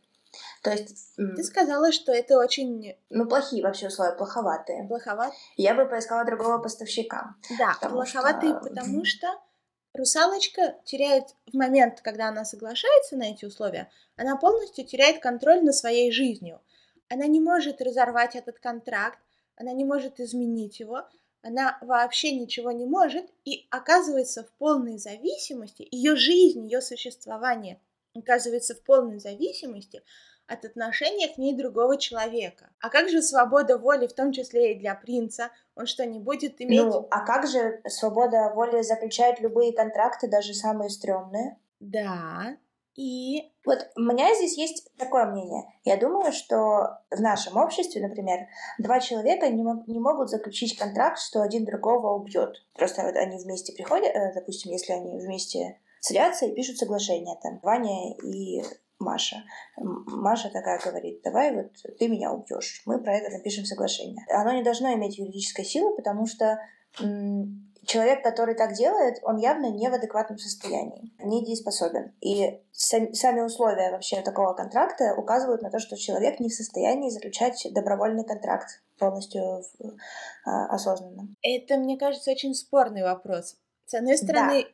То 0.63 0.71
есть... 0.71 1.15
Ты 1.15 1.43
сказала, 1.43 1.91
что 1.91 2.11
это 2.11 2.37
очень... 2.37 2.95
Ну, 3.09 3.27
плохие 3.27 3.63
вообще 3.63 3.87
условия, 3.87 4.15
плоховатые. 4.15 4.87
Плоховатые? 4.87 5.37
Я 5.57 5.75
бы 5.75 5.85
поискала 5.85 6.25
другого 6.25 6.57
поставщика. 6.57 7.35
Да, 7.57 7.77
плоховатые, 7.87 8.53
что... 8.53 8.69
потому 8.69 9.05
что 9.05 9.27
русалочка 9.93 10.75
теряет 10.85 11.35
в 11.51 11.55
момент, 11.55 12.01
когда 12.01 12.29
она 12.29 12.45
соглашается 12.45 13.15
на 13.15 13.31
эти 13.31 13.45
условия, 13.45 13.89
она 14.15 14.37
полностью 14.37 14.85
теряет 14.85 15.21
контроль 15.21 15.63
над 15.63 15.75
своей 15.75 16.11
жизнью. 16.11 16.61
Она 17.09 17.27
не 17.27 17.39
может 17.39 17.81
разорвать 17.81 18.35
этот 18.35 18.59
контракт, 18.59 19.19
она 19.55 19.71
не 19.71 19.85
может 19.85 20.19
изменить 20.19 20.79
его, 20.79 21.03
она 21.43 21.77
вообще 21.81 22.31
ничего 22.31 22.71
не 22.71 22.85
может 22.85 23.25
и 23.45 23.67
оказывается 23.69 24.43
в 24.43 24.51
полной 24.53 24.97
зависимости, 24.97 25.87
ее 25.91 26.15
жизнь, 26.15 26.65
ее 26.65 26.81
существование 26.81 27.79
оказывается 28.15 28.75
в 28.75 28.83
полной 28.83 29.19
зависимости 29.19 30.03
от 30.47 30.65
отношения 30.65 31.29
к 31.29 31.37
ней 31.37 31.55
другого 31.55 31.97
человека. 31.97 32.69
А 32.79 32.89
как 32.89 33.09
же 33.09 33.21
свобода 33.21 33.77
воли, 33.77 34.07
в 34.07 34.13
том 34.13 34.31
числе 34.31 34.73
и 34.73 34.79
для 34.79 34.93
принца? 34.93 35.51
Он 35.75 35.85
что, 35.85 36.05
не 36.05 36.19
будет 36.19 36.61
иметь... 36.61 36.81
Ну, 36.81 37.07
а 37.09 37.25
как 37.25 37.47
же 37.47 37.81
свобода 37.87 38.51
воли 38.53 38.81
заключает 38.81 39.39
любые 39.39 39.73
контракты, 39.73 40.27
даже 40.27 40.53
самые 40.53 40.89
стрёмные? 40.89 41.57
Да, 41.79 42.57
и 42.95 43.51
вот 43.65 43.79
у 43.95 44.01
меня 44.01 44.33
здесь 44.35 44.57
есть 44.57 44.91
такое 44.97 45.25
мнение. 45.25 45.63
Я 45.83 45.97
думаю, 45.97 46.31
что 46.31 46.99
в 47.09 47.19
нашем 47.19 47.57
обществе, 47.57 48.05
например, 48.05 48.47
два 48.77 48.99
человека 48.99 49.49
не, 49.49 49.63
мог, 49.63 49.87
не 49.87 49.99
могут 49.99 50.29
заключить 50.29 50.77
контракт, 50.77 51.19
что 51.19 51.41
один 51.41 51.65
другого 51.65 52.13
убьет. 52.13 52.63
Просто 52.75 53.03
вот 53.03 53.15
они 53.15 53.37
вместе 53.37 53.73
приходят, 53.73 54.13
э, 54.13 54.33
допустим, 54.35 54.71
если 54.71 54.93
они 54.93 55.19
вместе 55.19 55.79
садятся 56.01 56.45
и 56.45 56.53
пишут 56.53 56.77
соглашение, 56.77 57.35
там, 57.41 57.59
Ваня 57.63 58.13
и 58.23 58.61
Маша. 58.99 59.37
Маша 59.77 60.49
такая 60.49 60.79
говорит, 60.79 61.21
давай 61.23 61.55
вот 61.55 61.71
ты 61.97 62.07
меня 62.07 62.31
убьешь. 62.31 62.83
Мы 62.85 63.01
про 63.01 63.17
это 63.17 63.31
напишем 63.31 63.65
соглашение. 63.65 64.23
Оно 64.29 64.53
не 64.53 64.63
должно 64.63 64.93
иметь 64.93 65.17
юридической 65.17 65.65
силы, 65.65 65.95
потому 65.95 66.27
что 66.27 66.59
человек, 67.85 68.23
который 68.23 68.55
так 68.55 68.73
делает, 68.73 69.19
он 69.23 69.37
явно 69.37 69.69
не 69.69 69.89
в 69.89 69.93
адекватном 69.93 70.37
состоянии, 70.37 71.11
недееспособен. 71.19 72.13
И 72.21 72.61
сами 72.71 73.41
условия 73.41 73.91
вообще 73.91 74.21
такого 74.21 74.53
контракта 74.53 75.15
указывают 75.15 75.61
на 75.61 75.69
то, 75.69 75.79
что 75.79 75.97
человек 75.97 76.39
не 76.39 76.49
в 76.49 76.53
состоянии 76.53 77.09
заключать 77.09 77.67
добровольный 77.71 78.25
контракт 78.25 78.81
полностью 78.97 79.63
а, 80.45 80.67
осознанно. 80.67 81.27
Это, 81.41 81.77
мне 81.77 81.97
кажется, 81.97 82.31
очень 82.31 82.53
спорный 82.53 83.03
вопрос. 83.03 83.57
С 83.85 83.93
одной 83.95 84.17
стороны, 84.17 84.63
да. 84.63 84.69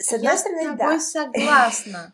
С 0.00 0.12
одной 0.12 0.32
я 0.32 0.38
стороны, 0.38 0.62
с 0.62 0.66
тобой 0.66 0.94
да. 0.94 1.00
согласна. 1.00 2.12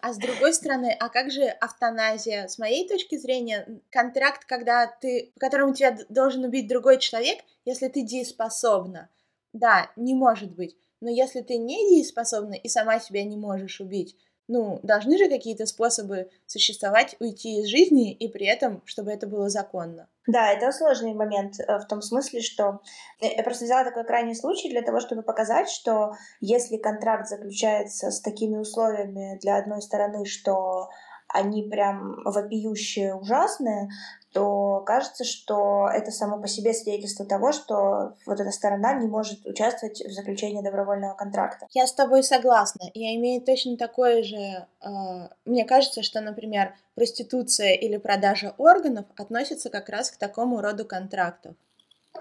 А 0.00 0.12
с 0.14 0.16
другой 0.16 0.54
стороны, 0.54 0.96
а 0.98 1.10
как 1.10 1.30
же 1.30 1.44
автоназия? 1.44 2.48
С 2.48 2.58
моей 2.58 2.88
точки 2.88 3.18
зрения, 3.18 3.80
контракт, 3.90 4.46
когда 4.46 4.86
ты, 4.86 5.32
по 5.34 5.40
которому 5.40 5.74
тебя 5.74 5.98
должен 6.08 6.44
убить 6.44 6.66
другой 6.66 6.98
человек, 6.98 7.44
если 7.66 7.88
ты 7.88 8.02
дееспособна. 8.02 9.10
Да, 9.56 9.90
не 9.96 10.14
может 10.14 10.54
быть. 10.54 10.76
Но 11.00 11.08
если 11.08 11.40
ты 11.40 11.56
не 11.56 11.88
дееспособна 11.88 12.54
и 12.54 12.68
сама 12.68 13.00
себя 13.00 13.24
не 13.24 13.36
можешь 13.38 13.80
убить, 13.80 14.16
ну, 14.48 14.78
должны 14.82 15.16
же 15.18 15.28
какие-то 15.28 15.66
способы 15.66 16.30
существовать, 16.46 17.16
уйти 17.18 17.60
из 17.60 17.68
жизни, 17.68 18.12
и 18.12 18.28
при 18.28 18.46
этом, 18.46 18.82
чтобы 18.84 19.10
это 19.10 19.26
было 19.26 19.48
законно. 19.48 20.08
Да, 20.26 20.52
это 20.52 20.70
сложный 20.72 21.14
момент 21.14 21.58
э, 21.58 21.78
в 21.78 21.86
том 21.86 22.02
смысле, 22.02 22.42
что 22.42 22.80
э, 23.20 23.34
я 23.36 23.42
просто 23.42 23.64
взяла 23.64 23.84
такой 23.84 24.04
крайний 24.04 24.36
случай 24.36 24.68
для 24.68 24.82
того, 24.82 25.00
чтобы 25.00 25.22
показать, 25.22 25.68
что 25.68 26.12
если 26.40 26.76
контракт 26.76 27.28
заключается 27.28 28.10
с 28.10 28.20
такими 28.20 28.56
условиями 28.56 29.38
для 29.40 29.56
одной 29.56 29.82
стороны, 29.82 30.26
что 30.26 30.90
они 31.28 31.62
прям 31.62 32.22
вопиющие, 32.24 33.14
ужасные, 33.14 33.88
то 34.32 34.82
кажется, 34.84 35.24
что 35.24 35.88
это 35.88 36.10
само 36.10 36.38
по 36.38 36.46
себе 36.46 36.74
свидетельство 36.74 37.24
того, 37.24 37.52
что 37.52 38.14
вот 38.26 38.38
эта 38.38 38.50
сторона 38.50 38.92
не 38.94 39.06
может 39.06 39.46
участвовать 39.46 40.00
в 40.04 40.12
заключении 40.12 40.62
добровольного 40.62 41.14
контракта. 41.14 41.66
Я 41.72 41.86
с 41.86 41.94
тобой 41.94 42.22
согласна. 42.22 42.90
Я 42.94 43.14
имею 43.16 43.40
точно 43.40 43.76
такое 43.76 44.22
же... 44.22 44.36
Э, 44.36 45.28
мне 45.44 45.64
кажется, 45.64 46.02
что, 46.02 46.20
например, 46.20 46.74
проституция 46.94 47.72
или 47.72 47.96
продажа 47.96 48.54
органов 48.58 49.06
относится 49.16 49.70
как 49.70 49.88
раз 49.88 50.10
к 50.10 50.18
такому 50.18 50.60
роду 50.60 50.84
контрактов. 50.84 51.54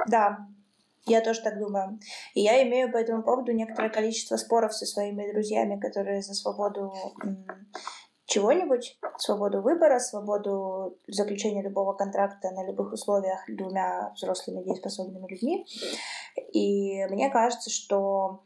Да, 0.08 0.48
я 1.06 1.22
тоже 1.22 1.42
так 1.42 1.60
думаю. 1.60 2.00
И 2.34 2.42
я 2.42 2.64
имею 2.64 2.92
по 2.92 2.98
этому 2.98 3.24
поводу 3.24 3.52
некоторое 3.52 3.90
количество 3.90 4.38
споров 4.38 4.74
со 4.74 4.86
своими 4.86 5.32
друзьями, 5.32 5.80
которые 5.80 6.22
за 6.22 6.34
свободу 6.34 6.94
чего-нибудь, 8.26 8.98
свободу 9.18 9.62
выбора, 9.62 10.00
свободу 10.00 10.98
заключения 11.08 11.62
любого 11.62 11.94
контракта 11.94 12.52
на 12.52 12.66
любых 12.66 12.92
условиях 12.94 13.40
двумя 13.48 14.12
взрослыми 14.16 14.64
дееспособными 14.64 15.28
людьми. 15.28 15.66
И 16.54 17.06
мне 17.06 17.30
кажется, 17.30 17.70
что 17.70 18.44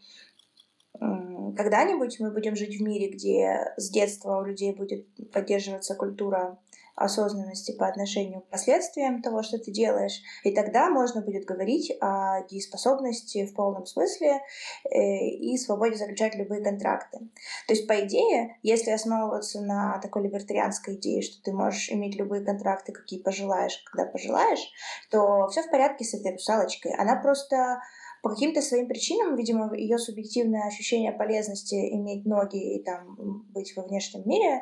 когда-нибудь 0.99 2.19
мы 2.19 2.31
будем 2.31 2.55
жить 2.55 2.77
в 2.77 2.83
мире, 2.83 3.09
где 3.09 3.73
с 3.77 3.89
детства 3.89 4.39
у 4.39 4.43
людей 4.43 4.73
будет 4.73 5.07
поддерживаться 5.31 5.95
культура 5.95 6.59
осознанности 6.99 7.71
по 7.71 7.87
отношению 7.87 8.41
к 8.41 8.49
последствиям 8.49 9.21
того, 9.21 9.41
что 9.41 9.57
ты 9.57 9.71
делаешь, 9.71 10.21
и 10.43 10.51
тогда 10.51 10.89
можно 10.89 11.21
будет 11.21 11.45
говорить 11.45 11.91
о 12.01 12.43
дееспособности 12.49 13.45
в 13.45 13.53
полном 13.53 13.85
смысле 13.85 14.41
э, 14.83 15.27
и 15.27 15.57
свободе 15.57 15.95
заключать 15.95 16.35
любые 16.35 16.63
контракты. 16.63 17.19
То 17.67 17.73
есть, 17.73 17.87
по 17.87 17.99
идее, 18.05 18.57
если 18.63 18.91
основываться 18.91 19.61
на 19.61 19.99
такой 19.99 20.23
либертарианской 20.23 20.95
идее, 20.95 21.21
что 21.21 21.41
ты 21.41 21.53
можешь 21.53 21.89
иметь 21.91 22.15
любые 22.15 22.43
контракты, 22.43 22.91
какие 22.91 23.21
пожелаешь, 23.21 23.81
когда 23.89 24.09
пожелаешь, 24.09 24.69
то 25.09 25.47
все 25.49 25.63
в 25.63 25.69
порядке 25.69 26.03
с 26.03 26.13
этой 26.13 26.33
русалочкой. 26.33 26.93
Она 26.97 27.15
просто 27.15 27.79
по 28.21 28.29
каким-то 28.29 28.61
своим 28.61 28.87
причинам, 28.87 29.35
видимо, 29.35 29.73
ее 29.73 29.97
субъективное 29.97 30.67
ощущение 30.67 31.11
полезности 31.11 31.75
иметь 31.93 32.25
ноги 32.25 32.75
и 32.75 32.83
там 32.83 33.15
быть 33.53 33.73
во 33.75 33.83
внешнем 33.83 34.23
мире, 34.25 34.61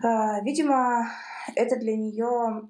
видимо, 0.00 1.08
это 1.54 1.76
для 1.76 1.96
нее 1.96 2.68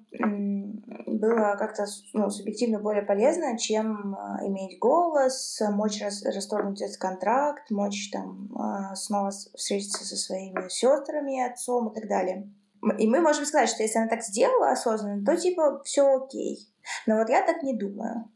было 1.19 1.55
как-то 1.57 1.85
ну, 2.13 2.29
субъективно 2.29 2.79
более 2.79 3.03
полезно, 3.03 3.57
чем 3.57 4.15
а, 4.15 4.39
иметь 4.45 4.79
голос, 4.79 5.59
мочь 5.71 6.01
рас, 6.01 6.23
расторгнуть 6.23 6.81
этот 6.81 6.97
контракт, 6.97 7.69
мочь 7.69 8.09
там 8.11 8.49
а, 8.57 8.95
снова 8.95 9.29
встретиться 9.29 10.05
со 10.05 10.15
своими 10.15 10.69
сестрами, 10.69 11.45
отцом 11.45 11.89
и 11.89 11.95
так 11.95 12.07
далее. 12.07 12.49
И 12.97 13.07
мы 13.07 13.21
можем 13.21 13.45
сказать, 13.45 13.69
что 13.69 13.83
если 13.83 13.99
она 13.99 14.07
так 14.07 14.23
сделала 14.23 14.71
осознанно, 14.71 15.25
то 15.25 15.35
типа 15.35 15.81
все 15.83 16.15
окей. 16.15 16.69
Но 17.05 17.17
вот 17.17 17.29
я 17.29 17.45
так 17.45 17.63
не 17.63 17.75
думаю. 17.75 18.29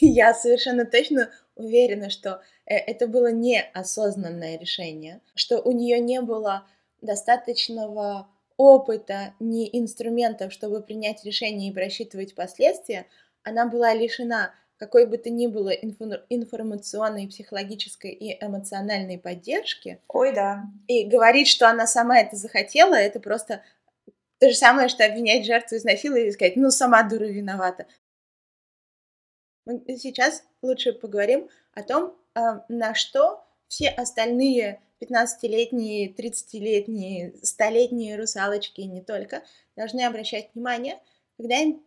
Я 0.00 0.34
совершенно 0.34 0.84
точно 0.84 1.30
уверена, 1.54 2.10
что 2.10 2.42
э, 2.66 2.74
это 2.74 3.06
было 3.06 3.30
неосознанное 3.30 4.58
решение, 4.58 5.20
что 5.34 5.60
у 5.60 5.70
нее 5.70 6.00
не 6.00 6.20
было 6.20 6.66
достаточного 7.04 8.28
опыта, 8.56 9.34
ни 9.40 9.68
инструментов, 9.78 10.52
чтобы 10.52 10.80
принять 10.80 11.24
решение 11.24 11.70
и 11.70 11.74
просчитывать 11.74 12.34
последствия, 12.34 13.06
она 13.42 13.66
была 13.66 13.94
лишена 13.94 14.52
какой 14.76 15.06
бы 15.06 15.18
то 15.18 15.30
ни 15.30 15.46
было 15.46 15.70
информационной, 15.70 17.28
психологической 17.28 18.10
и 18.10 18.44
эмоциональной 18.44 19.18
поддержки. 19.18 20.00
Ой, 20.08 20.34
да. 20.34 20.64
И 20.88 21.04
говорить, 21.04 21.48
что 21.48 21.68
она 21.68 21.86
сама 21.86 22.18
это 22.18 22.36
захотела, 22.36 22.94
это 22.94 23.20
просто 23.20 23.62
то 24.40 24.50
же 24.50 24.56
самое, 24.56 24.88
что 24.88 25.04
обвинять 25.04 25.46
жертву 25.46 25.76
изнасилования 25.76 26.28
и 26.28 26.32
сказать, 26.32 26.56
ну, 26.56 26.70
сама 26.70 27.02
дура 27.02 27.24
виновата. 27.24 27.86
Мы 29.64 29.82
сейчас 29.96 30.44
лучше 30.60 30.92
поговорим 30.92 31.48
о 31.72 31.82
том, 31.82 32.16
а, 32.34 32.64
на 32.68 32.94
что 32.94 33.44
все 33.68 33.88
остальные 33.88 34.80
15-летние, 35.02 36.14
30-летние, 36.14 37.34
100-летние 37.42 38.16
русалочки 38.16 38.80
и 38.80 38.86
не 38.86 39.02
только 39.02 39.42
должны 39.76 40.02
обращать 40.02 40.50
внимание, 40.54 41.00
когда 41.36 41.56
им 41.56 41.82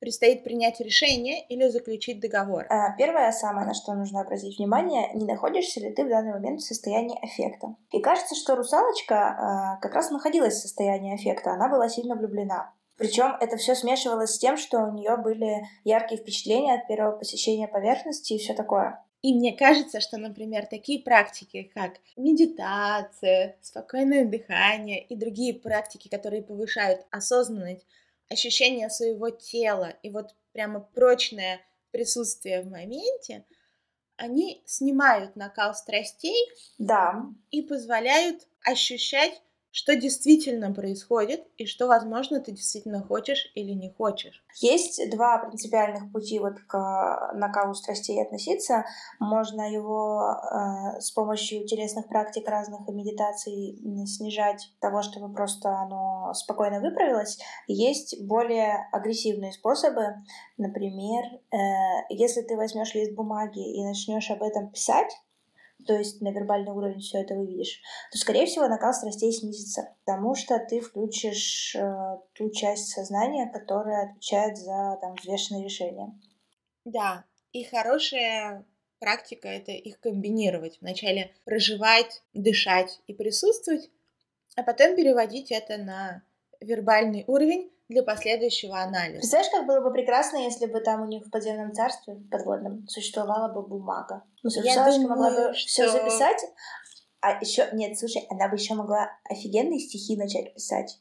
предстоит 0.00 0.42
принять 0.42 0.80
решение 0.80 1.44
или 1.46 1.68
заключить 1.68 2.20
договор. 2.20 2.66
А, 2.70 2.96
первое 2.96 3.30
самое, 3.32 3.66
на 3.66 3.74
что 3.74 3.92
нужно 3.94 4.22
обратить 4.22 4.58
внимание, 4.58 5.12
не 5.14 5.26
находишься 5.26 5.78
ли 5.80 5.92
ты 5.92 6.04
в 6.04 6.08
данный 6.08 6.32
момент 6.32 6.60
в 6.60 6.66
состоянии 6.66 7.22
аффекта. 7.22 7.76
И 7.92 8.00
кажется, 8.00 8.34
что 8.34 8.56
русалочка 8.56 9.16
а, 9.16 9.76
как 9.76 9.94
раз 9.94 10.10
находилась 10.10 10.54
в 10.54 10.62
состоянии 10.62 11.14
аффекта, 11.14 11.52
она 11.52 11.68
была 11.68 11.88
сильно 11.88 12.16
влюблена. 12.16 12.72
Причем 12.96 13.36
это 13.40 13.56
все 13.56 13.74
смешивалось 13.74 14.34
с 14.34 14.38
тем, 14.38 14.56
что 14.56 14.80
у 14.80 14.92
нее 14.92 15.16
были 15.16 15.66
яркие 15.84 16.20
впечатления 16.20 16.74
от 16.74 16.86
первого 16.86 17.16
посещения 17.16 17.68
поверхности 17.68 18.34
и 18.34 18.38
все 18.38 18.54
такое. 18.54 19.04
И 19.22 19.34
мне 19.34 19.54
кажется, 19.54 20.00
что, 20.00 20.16
например, 20.16 20.66
такие 20.66 21.02
практики, 21.02 21.70
как 21.74 21.98
медитация, 22.16 23.58
спокойное 23.60 24.24
дыхание 24.24 25.02
и 25.04 25.14
другие 25.14 25.52
практики, 25.52 26.08
которые 26.08 26.42
повышают 26.42 27.06
осознанность, 27.10 27.86
ощущение 28.30 28.88
своего 28.88 29.28
тела 29.30 29.94
и 30.02 30.08
вот 30.08 30.34
прямо 30.52 30.80
прочное 30.80 31.60
присутствие 31.90 32.62
в 32.62 32.70
моменте, 32.70 33.44
они 34.16 34.62
снимают 34.66 35.36
накал 35.36 35.74
страстей 35.74 36.48
да. 36.78 37.24
и 37.50 37.62
позволяют 37.62 38.46
ощущать 38.64 39.42
что 39.72 39.94
действительно 39.94 40.72
происходит 40.72 41.46
и 41.56 41.66
что, 41.66 41.86
возможно, 41.86 42.40
ты 42.40 42.52
действительно 42.52 43.02
хочешь 43.02 43.50
или 43.54 43.72
не 43.72 43.90
хочешь. 43.90 44.44
Есть 44.60 45.00
два 45.10 45.38
принципиальных 45.38 46.12
пути 46.12 46.38
вот 46.38 46.58
к 46.66 47.32
накалу 47.34 47.74
страстей 47.74 48.20
относиться. 48.22 48.84
Можно 49.20 49.70
его 49.70 50.22
э, 50.32 51.00
с 51.00 51.12
помощью 51.12 51.62
интересных 51.62 52.08
практик 52.08 52.48
разных 52.48 52.88
и 52.88 52.92
медитаций 52.92 53.78
снижать 54.06 54.72
того, 54.80 55.02
чтобы 55.02 55.32
просто 55.32 55.68
оно 55.68 56.32
спокойно 56.34 56.80
выправилось. 56.80 57.38
Есть 57.68 58.20
более 58.26 58.88
агрессивные 58.92 59.52
способы. 59.52 60.16
Например, 60.56 61.24
э, 61.52 61.56
если 62.08 62.42
ты 62.42 62.56
возьмешь 62.56 62.94
лист 62.94 63.14
бумаги 63.14 63.78
и 63.78 63.84
начнешь 63.84 64.30
об 64.30 64.42
этом 64.42 64.70
писать, 64.70 65.10
то 65.86 65.94
есть 65.94 66.20
на 66.20 66.30
вербальный 66.30 66.72
уровень 66.72 67.00
все 67.00 67.22
это 67.22 67.34
выведешь, 67.34 67.80
то, 68.12 68.18
скорее 68.18 68.46
всего, 68.46 68.68
накал 68.68 68.92
страстей 68.92 69.32
снизится, 69.32 69.94
потому 70.04 70.34
что 70.34 70.58
ты 70.58 70.80
включишь 70.80 71.74
э, 71.76 72.18
ту 72.34 72.50
часть 72.50 72.88
сознания, 72.88 73.50
которая 73.52 74.10
отвечает 74.10 74.56
за 74.56 74.98
там, 75.00 75.14
взвешенные 75.14 75.64
решения. 75.64 76.18
Да, 76.84 77.24
и 77.52 77.64
хорошая 77.64 78.64
практика— 78.98 79.48
это 79.48 79.72
их 79.72 80.00
комбинировать. 80.00 80.78
Вначале 80.80 81.32
проживать, 81.44 82.22
дышать 82.32 83.00
и 83.06 83.14
присутствовать, 83.14 83.90
а 84.56 84.62
потом 84.62 84.96
переводить 84.96 85.50
это 85.50 85.78
на 85.78 86.22
вербальный 86.60 87.24
уровень, 87.26 87.70
для 87.90 88.02
последующего 88.02 88.80
анализа. 88.80 89.18
Представляешь, 89.18 89.52
как 89.52 89.66
было 89.66 89.80
бы 89.80 89.92
прекрасно, 89.92 90.38
если 90.38 90.66
бы 90.66 90.80
там 90.80 91.02
у 91.02 91.06
них 91.06 91.26
в 91.26 91.30
подземном 91.30 91.74
царстве 91.74 92.14
подводном 92.30 92.86
существовала 92.88 93.52
бы 93.52 93.62
бумага. 93.62 94.22
Ну, 94.42 94.50
думаю, 94.50 95.08
могла 95.08 95.30
бы 95.30 95.54
что... 95.54 95.66
все 95.66 95.88
записать, 95.88 96.40
а 97.20 97.38
еще 97.40 97.68
нет, 97.72 97.98
слушай, 97.98 98.24
она 98.30 98.48
бы 98.48 98.56
еще 98.56 98.74
могла 98.74 99.10
офигенные 99.28 99.80
стихи 99.80 100.16
начать 100.16 100.54
писать. 100.54 101.00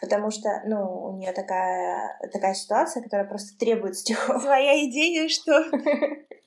Потому 0.00 0.30
что, 0.30 0.62
ну, 0.66 1.08
у 1.08 1.16
нее 1.16 1.32
такая, 1.32 2.18
такая 2.32 2.54
ситуация, 2.54 3.02
которая 3.02 3.26
просто 3.26 3.58
требует 3.58 3.96
стихов. 3.96 4.42
Твоя 4.42 4.84
идея, 4.86 5.28
что 5.28 5.64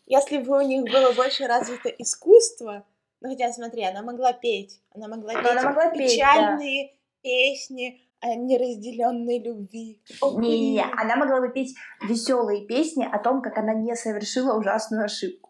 если 0.06 0.38
бы 0.38 0.58
у 0.58 0.62
них 0.62 0.84
было 0.92 1.14
больше 1.14 1.48
развито 1.48 1.90
искусство, 1.90 2.86
ну 3.22 3.30
хотя 3.30 3.52
смотри, 3.52 3.84
она 3.84 4.04
могла 4.04 4.34
петь, 4.34 4.82
она 4.94 5.08
могла 5.08 5.34
петь, 5.34 5.52
она 5.52 5.64
могла 5.64 5.90
петь 5.90 6.12
печальные 6.12 6.88
да. 6.88 6.94
песни, 7.22 8.02
неразделенной 8.24 9.40
любви. 9.40 10.00
Не, 10.38 10.74
не, 10.74 10.82
она 10.82 11.16
могла 11.16 11.42
бы 11.42 11.50
петь 11.50 11.76
веселые 12.08 12.66
песни 12.66 13.08
о 13.10 13.20
том, 13.20 13.42
как 13.42 13.58
она 13.58 13.74
не 13.74 13.96
совершила 13.96 14.58
ужасную 14.58 15.06
ошибку. 15.06 15.50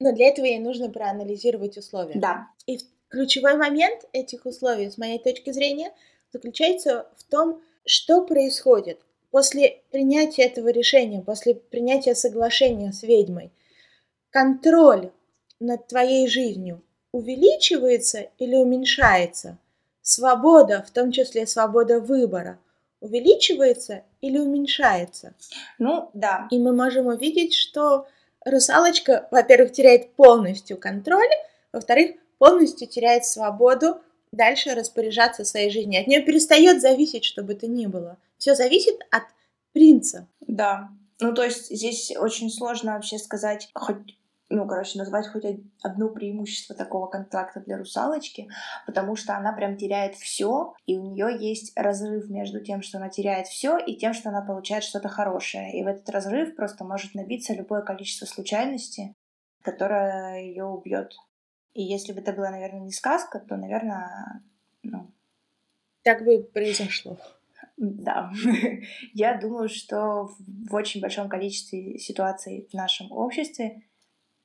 Но 0.00 0.12
для 0.12 0.28
этого 0.28 0.46
ей 0.46 0.58
нужно 0.58 0.90
проанализировать 0.90 1.76
условия. 1.76 2.18
Да. 2.18 2.48
И 2.66 2.78
ключевой 3.08 3.56
момент 3.56 4.04
этих 4.12 4.46
условий, 4.46 4.90
с 4.90 4.98
моей 4.98 5.18
точки 5.18 5.50
зрения, 5.50 5.92
заключается 6.32 7.08
в 7.16 7.24
том, 7.24 7.60
что 7.84 8.24
происходит 8.24 9.00
после 9.30 9.82
принятия 9.90 10.42
этого 10.42 10.68
решения, 10.68 11.22
после 11.22 11.54
принятия 11.54 12.14
соглашения 12.14 12.92
с 12.92 13.02
ведьмой. 13.02 13.52
Контроль 14.30 15.10
над 15.60 15.86
твоей 15.86 16.28
жизнью 16.28 16.82
увеличивается 17.12 18.28
или 18.38 18.56
уменьшается– 18.56 19.58
свобода, 20.08 20.84
в 20.86 20.90
том 20.90 21.12
числе 21.12 21.46
свобода 21.46 22.00
выбора, 22.00 22.58
увеличивается 23.00 24.04
или 24.20 24.38
уменьшается? 24.38 25.34
Ну, 25.78 26.10
да. 26.14 26.48
И 26.50 26.58
мы 26.58 26.72
можем 26.72 27.06
увидеть, 27.06 27.54
что 27.54 28.06
русалочка, 28.44 29.28
во-первых, 29.30 29.72
теряет 29.72 30.14
полностью 30.14 30.78
контроль, 30.78 31.28
во-вторых, 31.72 32.16
полностью 32.38 32.88
теряет 32.88 33.26
свободу 33.26 34.00
дальше 34.32 34.74
распоряжаться 34.74 35.44
своей 35.44 35.70
жизнью. 35.70 36.00
От 36.00 36.06
нее 36.06 36.22
перестает 36.22 36.80
зависеть, 36.80 37.24
что 37.24 37.42
бы 37.42 37.54
то 37.54 37.66
ни 37.66 37.86
было. 37.86 38.16
Все 38.38 38.54
зависит 38.54 38.98
от 39.10 39.24
принца. 39.72 40.26
Да. 40.40 40.88
Ну, 41.20 41.34
то 41.34 41.44
есть 41.44 41.68
здесь 41.68 42.12
очень 42.16 42.50
сложно 42.50 42.94
вообще 42.94 43.18
сказать 43.18 43.68
хоть 43.74 44.17
ну, 44.50 44.66
короче, 44.66 44.98
назвать 44.98 45.28
хоть 45.28 45.44
одно 45.82 46.08
преимущество 46.08 46.74
такого 46.74 47.06
контракта 47.06 47.60
для 47.60 47.76
русалочки, 47.76 48.48
потому 48.86 49.14
что 49.14 49.36
она 49.36 49.52
прям 49.52 49.76
теряет 49.76 50.14
все, 50.14 50.74
и 50.86 50.96
у 50.96 51.02
нее 51.02 51.36
есть 51.38 51.72
разрыв 51.76 52.30
между 52.30 52.60
тем, 52.60 52.80
что 52.80 52.96
она 52.96 53.10
теряет 53.10 53.46
все, 53.46 53.78
и 53.78 53.96
тем, 53.96 54.14
что 54.14 54.30
она 54.30 54.40
получает 54.40 54.84
что-то 54.84 55.08
хорошее. 55.08 55.78
И 55.78 55.84
в 55.84 55.86
этот 55.86 56.08
разрыв 56.08 56.56
просто 56.56 56.84
может 56.84 57.14
набиться 57.14 57.52
любое 57.52 57.82
количество 57.82 58.24
случайностей, 58.24 59.12
которое 59.62 60.40
ее 60.40 60.64
убьет. 60.64 61.14
И 61.74 61.82
если 61.82 62.12
бы 62.12 62.20
это 62.20 62.32
была, 62.32 62.50
наверное, 62.50 62.80
не 62.80 62.92
сказка, 62.92 63.40
то, 63.40 63.56
наверное, 63.56 64.42
ну... 64.82 65.12
Так 66.02 66.24
бы 66.24 66.42
произошло. 66.42 67.18
Да, 67.76 68.32
я 69.12 69.38
думаю, 69.38 69.68
что 69.68 70.30
в 70.38 70.74
очень 70.74 71.00
большом 71.00 71.28
количестве 71.28 71.98
ситуаций 71.98 72.66
в 72.70 72.74
нашем 72.74 73.12
обществе 73.12 73.82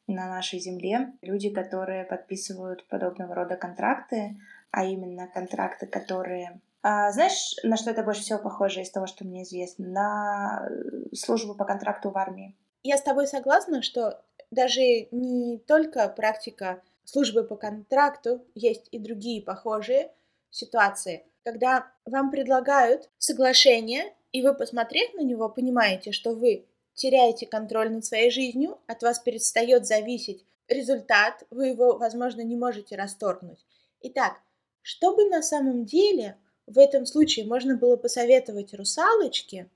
на 0.08 0.28
нашей 0.28 0.60
земле. 0.60 1.14
Люди, 1.22 1.50
которые 1.50 2.04
подписывают 2.04 2.86
подобного 2.88 3.36
рода 3.36 3.56
контракты, 3.56 4.38
а 4.72 4.86
именно 4.86 5.28
контракты, 5.28 5.86
которые 5.88 6.60
А, 6.82 7.12
знаешь, 7.12 7.56
на 7.64 7.78
что 7.78 7.92
это 7.92 8.04
больше 8.04 8.22
всего 8.22 8.40
похоже 8.40 8.82
из 8.82 8.92
того, 8.92 9.08
что 9.08 9.26
мне 9.26 9.44
известно? 9.44 9.88
На 9.88 10.68
э, 10.70 11.16
службу 11.16 11.56
по 11.56 11.64
контракту 11.64 12.10
в 12.10 12.18
армии. 12.18 12.56
Я 12.84 12.98
с 12.98 13.02
тобой 13.02 13.28
согласна, 13.28 13.82
что 13.82 14.22
даже 14.52 14.82
не 15.12 15.58
только 15.60 16.10
практика 16.10 16.82
службы 17.06 17.44
по 17.44 17.56
контракту, 17.56 18.46
есть 18.56 18.90
и 18.92 19.00
другие 19.00 19.42
похожие 19.42 20.12
ситуации, 20.50 21.24
когда 21.44 21.88
вам 22.06 22.32
предлагают 22.32 23.10
соглашение, 23.18 24.14
и 24.32 24.42
вы, 24.42 24.54
посмотрев 24.54 25.14
на 25.14 25.22
него, 25.22 25.50
понимаете, 25.50 26.12
что 26.12 26.34
вы 26.34 26.66
теряете 26.94 27.46
контроль 27.46 27.92
над 27.92 28.06
своей 28.06 28.30
жизнью, 28.30 28.80
от 28.88 29.02
вас 29.04 29.20
перестает 29.20 29.86
зависеть 29.86 30.46
результат, 30.68 31.44
вы 31.50 31.68
его, 31.68 31.98
возможно, 31.98 32.42
не 32.42 32.56
можете 32.56 32.96
расторгнуть. 32.96 33.66
Итак, 34.02 34.40
что 34.82 35.16
бы 35.16 35.26
на 35.30 35.42
самом 35.42 35.86
деле 35.86 36.38
в 36.68 36.78
этом 36.78 37.06
случае 37.06 37.46
можно 37.46 37.78
было 37.78 37.96
посоветовать 37.96 38.74
русалочке 38.74 39.70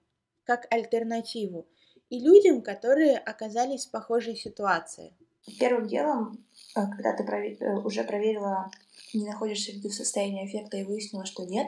как 0.44 0.72
альтернативу 0.72 1.68
и 2.10 2.20
людям, 2.20 2.62
которые 2.62 3.18
оказались 3.18 3.86
в 3.86 3.92
похожей 3.92 4.36
ситуации? 4.36 5.14
Первым 5.60 5.88
делом, 5.88 6.46
э, 6.76 6.82
когда 6.96 7.14
ты. 7.14 7.24
Э, 7.24 7.76
уже 7.78 8.04
проверила, 8.04 8.70
не 9.14 9.26
находишься 9.26 9.72
ли 9.72 9.82
ты 9.82 9.90
в 9.90 9.94
состоянии 9.94 10.46
эффекта 10.46 10.78
и 10.78 10.84
выяснила, 10.84 11.26
что 11.26 11.46
нет, 11.46 11.68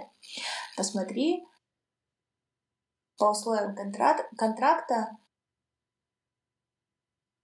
посмотри 0.76 1.46
по 3.18 3.32
условиям 3.32 3.76
контракт... 3.76 4.26
контракта, 4.38 5.18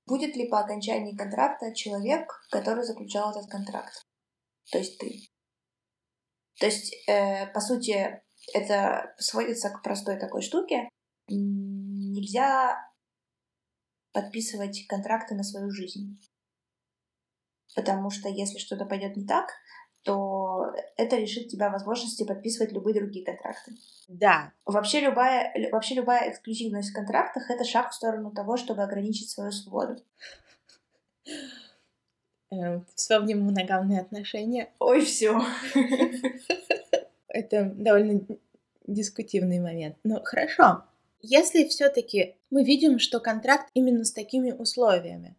будет 0.05 0.35
ли 0.35 0.47
по 0.47 0.59
окончании 0.59 1.15
контракта 1.15 1.73
человек, 1.73 2.29
который 2.51 2.83
заключал 2.83 3.31
этот 3.31 3.49
контракт. 3.49 3.93
То 4.71 4.77
есть 4.77 4.97
ты. 4.99 5.29
То 6.59 6.67
есть, 6.67 6.93
э, 7.07 7.47
по 7.47 7.59
сути, 7.59 8.21
это 8.53 9.13
сводится 9.17 9.69
к 9.69 9.81
простой 9.81 10.17
такой 10.17 10.41
штуке. 10.41 10.89
Нельзя 11.27 12.77
подписывать 14.13 14.85
контракты 14.87 15.35
на 15.35 15.43
свою 15.43 15.69
жизнь. 15.71 16.19
Потому 17.75 18.09
что 18.09 18.29
если 18.29 18.57
что-то 18.57 18.85
пойдет 18.85 19.17
не 19.17 19.25
так, 19.25 19.49
то 20.05 20.71
это 20.97 21.17
лишит 21.17 21.47
тебя 21.47 21.69
возможности 21.71 22.23
подписывать 22.23 22.71
любые 22.71 22.93
другие 22.93 23.25
контракты. 23.25 23.73
Да. 24.07 24.53
Вообще 24.63 24.99
любая, 24.99 25.51
вообще 25.71 25.95
любая 25.95 26.29
эксклюзивность 26.29 26.91
в 26.91 26.93
контрактах— 26.93 27.49
это 27.49 27.63
шаг 27.63 27.89
в 27.89 27.95
сторону 27.95 28.29
того, 28.29 28.55
чтобы 28.55 28.83
ограничить 28.83 29.31
свою 29.31 29.51
свободу. 29.51 29.99
Эм, 32.51 32.85
вспомним 32.93 33.41
моногамные 33.45 33.99
отношения. 33.99 34.69
Ой, 34.77 35.01
все. 35.01 35.41
Это 37.27 37.65
довольно 37.65 38.21
дискутивный 38.85 39.59
момент. 39.59 39.97
Но 40.03 40.21
хорошо. 40.23 40.83
Если 41.23 41.67
все-таки 41.67 42.35
мы 42.51 42.63
видим, 42.63 42.99
что 42.99 43.19
контракт 43.19 43.71
именно 43.73 44.05
с 44.05 44.11
такими 44.11 44.51
условиями, 44.51 45.35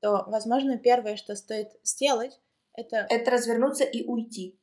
то, 0.00 0.24
возможно, 0.26 0.76
первое, 0.76 1.16
что 1.16 1.34
стоит 1.36 1.70
сделать, 1.82 2.38
это... 2.74 3.06
Это 3.08 3.30
развернуться 3.30 3.84
и 3.84 4.04
уйти. 4.04 4.58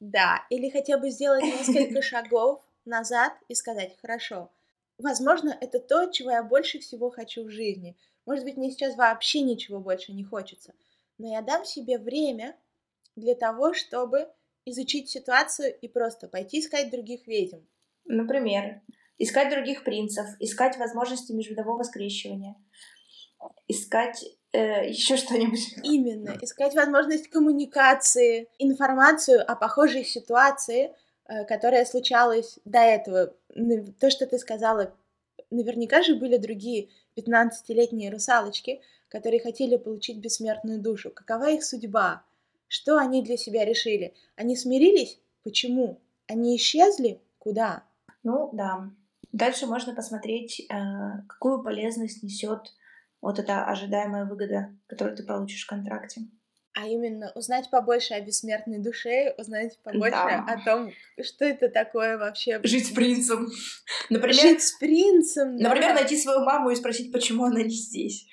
Да, 0.00 0.46
или 0.50 0.70
хотя 0.70 0.98
бы 0.98 1.10
сделать 1.10 1.44
несколько 1.44 2.02
шагов 2.02 2.62
назад 2.84 3.32
и 3.48 3.54
сказать, 3.54 3.96
хорошо, 4.00 4.50
возможно, 4.98 5.56
это 5.60 5.78
то, 5.78 6.06
чего 6.06 6.30
я 6.30 6.42
больше 6.42 6.78
всего 6.78 7.10
хочу 7.10 7.44
в 7.44 7.50
жизни. 7.50 7.96
Может 8.26 8.44
быть, 8.44 8.56
мне 8.56 8.70
сейчас 8.70 8.96
вообще 8.96 9.42
ничего 9.42 9.80
больше 9.80 10.12
не 10.12 10.24
хочется 10.24 10.72
но 11.20 11.28
я 11.28 11.42
дам 11.42 11.64
себе 11.64 11.98
время 11.98 12.56
для 13.14 13.34
того, 13.34 13.74
чтобы 13.74 14.28
изучить 14.64 15.10
ситуацию 15.10 15.78
и 15.78 15.86
просто 15.86 16.28
пойти 16.28 16.60
искать 16.60 16.90
других 16.90 17.26
ведьм. 17.26 17.58
Например, 18.06 18.80
искать 19.18 19.50
других 19.50 19.84
принцев, 19.84 20.26
искать 20.40 20.78
возможности 20.78 21.32
межвидового 21.32 21.82
скрещивания, 21.82 22.56
искать 23.68 24.24
э, 24.52 24.88
еще 24.88 25.16
что-нибудь. 25.16 25.76
Именно, 25.82 26.38
искать 26.40 26.74
возможность 26.74 27.28
коммуникации, 27.28 28.48
информацию 28.58 29.50
о 29.50 29.54
похожей 29.56 30.04
ситуации, 30.04 30.94
э, 31.26 31.44
которая 31.44 31.84
случалась 31.84 32.58
до 32.64 32.78
этого. 32.78 33.34
То, 34.00 34.10
что 34.10 34.26
ты 34.26 34.38
сказала, 34.38 34.94
наверняка 35.50 36.02
же 36.02 36.14
были 36.14 36.36
другие 36.36 36.88
15-летние 37.16 38.10
русалочки, 38.10 38.80
которые 39.08 39.40
хотели 39.40 39.76
получить 39.76 40.18
бессмертную 40.18 40.80
душу. 40.80 41.10
Какова 41.10 41.50
их 41.50 41.64
судьба? 41.64 42.22
Что 42.68 42.96
они 42.96 43.22
для 43.22 43.36
себя 43.36 43.64
решили? 43.64 44.14
Они 44.36 44.56
смирились? 44.56 45.18
Почему? 45.42 46.00
Они 46.28 46.56
исчезли? 46.56 47.20
Куда? 47.38 47.82
Ну 48.22 48.50
да. 48.52 48.90
Дальше 49.32 49.66
можно 49.66 49.94
посмотреть, 49.94 50.60
э, 50.60 50.74
какую 51.28 51.62
полезность 51.62 52.22
несет 52.22 52.72
вот 53.20 53.38
эта 53.38 53.64
ожидаемая 53.64 54.24
выгода, 54.24 54.74
которую 54.86 55.16
ты 55.16 55.22
получишь 55.22 55.64
в 55.64 55.68
контракте. 55.68 56.22
А 56.72 56.86
именно 56.86 57.32
узнать 57.34 57.68
побольше 57.68 58.14
о 58.14 58.20
бессмертной 58.20 58.78
душе, 58.78 59.34
узнать 59.36 59.78
побольше 59.82 60.12
да. 60.12 60.44
о 60.46 60.64
том, 60.64 60.92
что 61.20 61.44
это 61.44 61.68
такое 61.68 62.16
вообще. 62.16 62.60
Жить 62.62 62.86
с 62.86 62.90
принцем. 62.90 63.48
Например, 64.08 64.40
Жить 64.40 64.62
с 64.62 64.72
принцем. 64.78 65.56
Например, 65.56 65.90
да. 65.90 66.00
найти 66.00 66.16
свою 66.16 66.40
маму 66.40 66.70
и 66.70 66.76
спросить, 66.76 67.12
почему 67.12 67.44
она 67.44 67.62
не 67.62 67.74
здесь. 67.74 68.28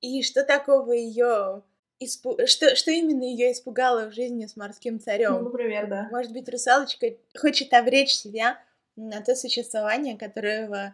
И 0.00 0.22
что 0.22 0.42
такого 0.42 0.92
ее 0.92 1.62
испу... 2.00 2.38
что, 2.46 2.74
что 2.76 2.90
именно 2.90 3.24
ее 3.24 3.52
испугало 3.52 4.08
в 4.08 4.14
жизни 4.14 4.46
с 4.46 4.56
морским 4.56 4.98
царем? 4.98 5.34
Ну, 5.34 5.42
например, 5.42 5.88
да. 5.88 6.08
Может 6.10 6.32
быть, 6.32 6.48
русалочка 6.48 7.08
хочет 7.38 7.72
обречь 7.74 8.14
себя 8.14 8.58
на 8.96 9.20
то 9.20 9.34
существование, 9.34 10.16
которого 10.16 10.76
э, 10.76 10.92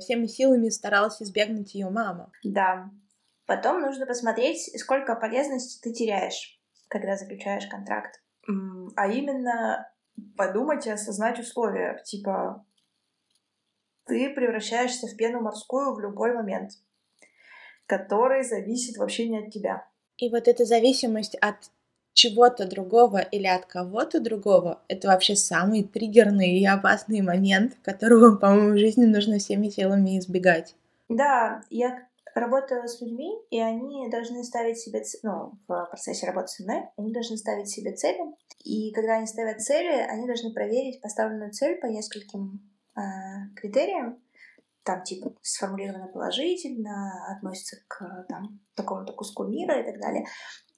всеми 0.00 0.26
силами 0.26 0.68
старалась 0.68 1.20
избегнуть 1.20 1.74
ее 1.74 1.90
мама. 1.90 2.30
Да. 2.42 2.90
Потом 3.46 3.80
нужно 3.80 4.06
посмотреть, 4.06 4.70
сколько 4.80 5.14
полезности 5.14 5.80
ты 5.82 5.92
теряешь, 5.92 6.60
когда 6.88 7.16
заключаешь 7.16 7.66
контракт. 7.66 8.22
А 8.96 9.08
именно 9.08 9.90
подумать 10.36 10.86
и 10.86 10.90
осознать 10.90 11.38
условия. 11.38 12.02
Типа, 12.04 12.64
ты 14.04 14.32
превращаешься 14.34 15.06
в 15.06 15.16
пену 15.16 15.40
морскую 15.40 15.94
в 15.94 16.00
любой 16.00 16.32
момент 16.32 16.72
который 17.86 18.42
зависит 18.42 18.96
вообще 18.98 19.28
не 19.28 19.38
от 19.38 19.50
тебя. 19.50 19.88
И 20.18 20.28
вот 20.28 20.48
эта 20.48 20.64
зависимость 20.64 21.36
от 21.36 21.56
чего-то 22.16 22.66
другого 22.66 23.18
или 23.18 23.46
от 23.46 23.66
кого-то 23.66 24.20
другого, 24.20 24.80
это 24.88 25.08
вообще 25.08 25.36
самый 25.36 25.84
триггерный 25.84 26.58
и 26.58 26.66
опасный 26.66 27.20
момент, 27.20 27.76
которого, 27.82 28.36
по-моему, 28.36 28.72
в 28.72 28.78
жизни 28.78 29.04
нужно 29.04 29.38
всеми 29.38 29.68
силами 29.68 30.18
избегать. 30.18 30.74
Да, 31.10 31.62
я 31.68 32.06
работаю 32.34 32.88
с 32.88 33.02
людьми, 33.02 33.38
и 33.50 33.60
они 33.60 34.08
должны 34.10 34.42
ставить 34.44 34.78
себе, 34.78 35.02
ну, 35.22 35.52
в 35.68 35.86
процессе 35.90 36.26
работы 36.26 36.48
со 36.48 36.62
мной, 36.62 36.84
они 36.96 37.12
должны 37.12 37.36
ставить 37.36 37.68
себе 37.68 37.92
цели. 37.92 38.18
И 38.64 38.92
когда 38.92 39.18
они 39.18 39.26
ставят 39.26 39.60
цели, 39.60 40.00
они 40.08 40.26
должны 40.26 40.54
проверить 40.54 41.02
поставленную 41.02 41.52
цель 41.52 41.76
по 41.76 41.86
нескольким 41.86 42.62
э, 42.96 43.00
критериям, 43.56 44.18
там 44.84 45.02
типа 45.02 45.34
сформулировано 45.42 46.06
положительно, 46.06 47.36
относится 47.36 47.76
к 47.88 48.24
там, 48.28 48.60
такому-то 48.74 49.12
куску 49.12 49.44
мира 49.44 49.80
и 49.80 49.84
так 49.84 50.00
далее. 50.00 50.24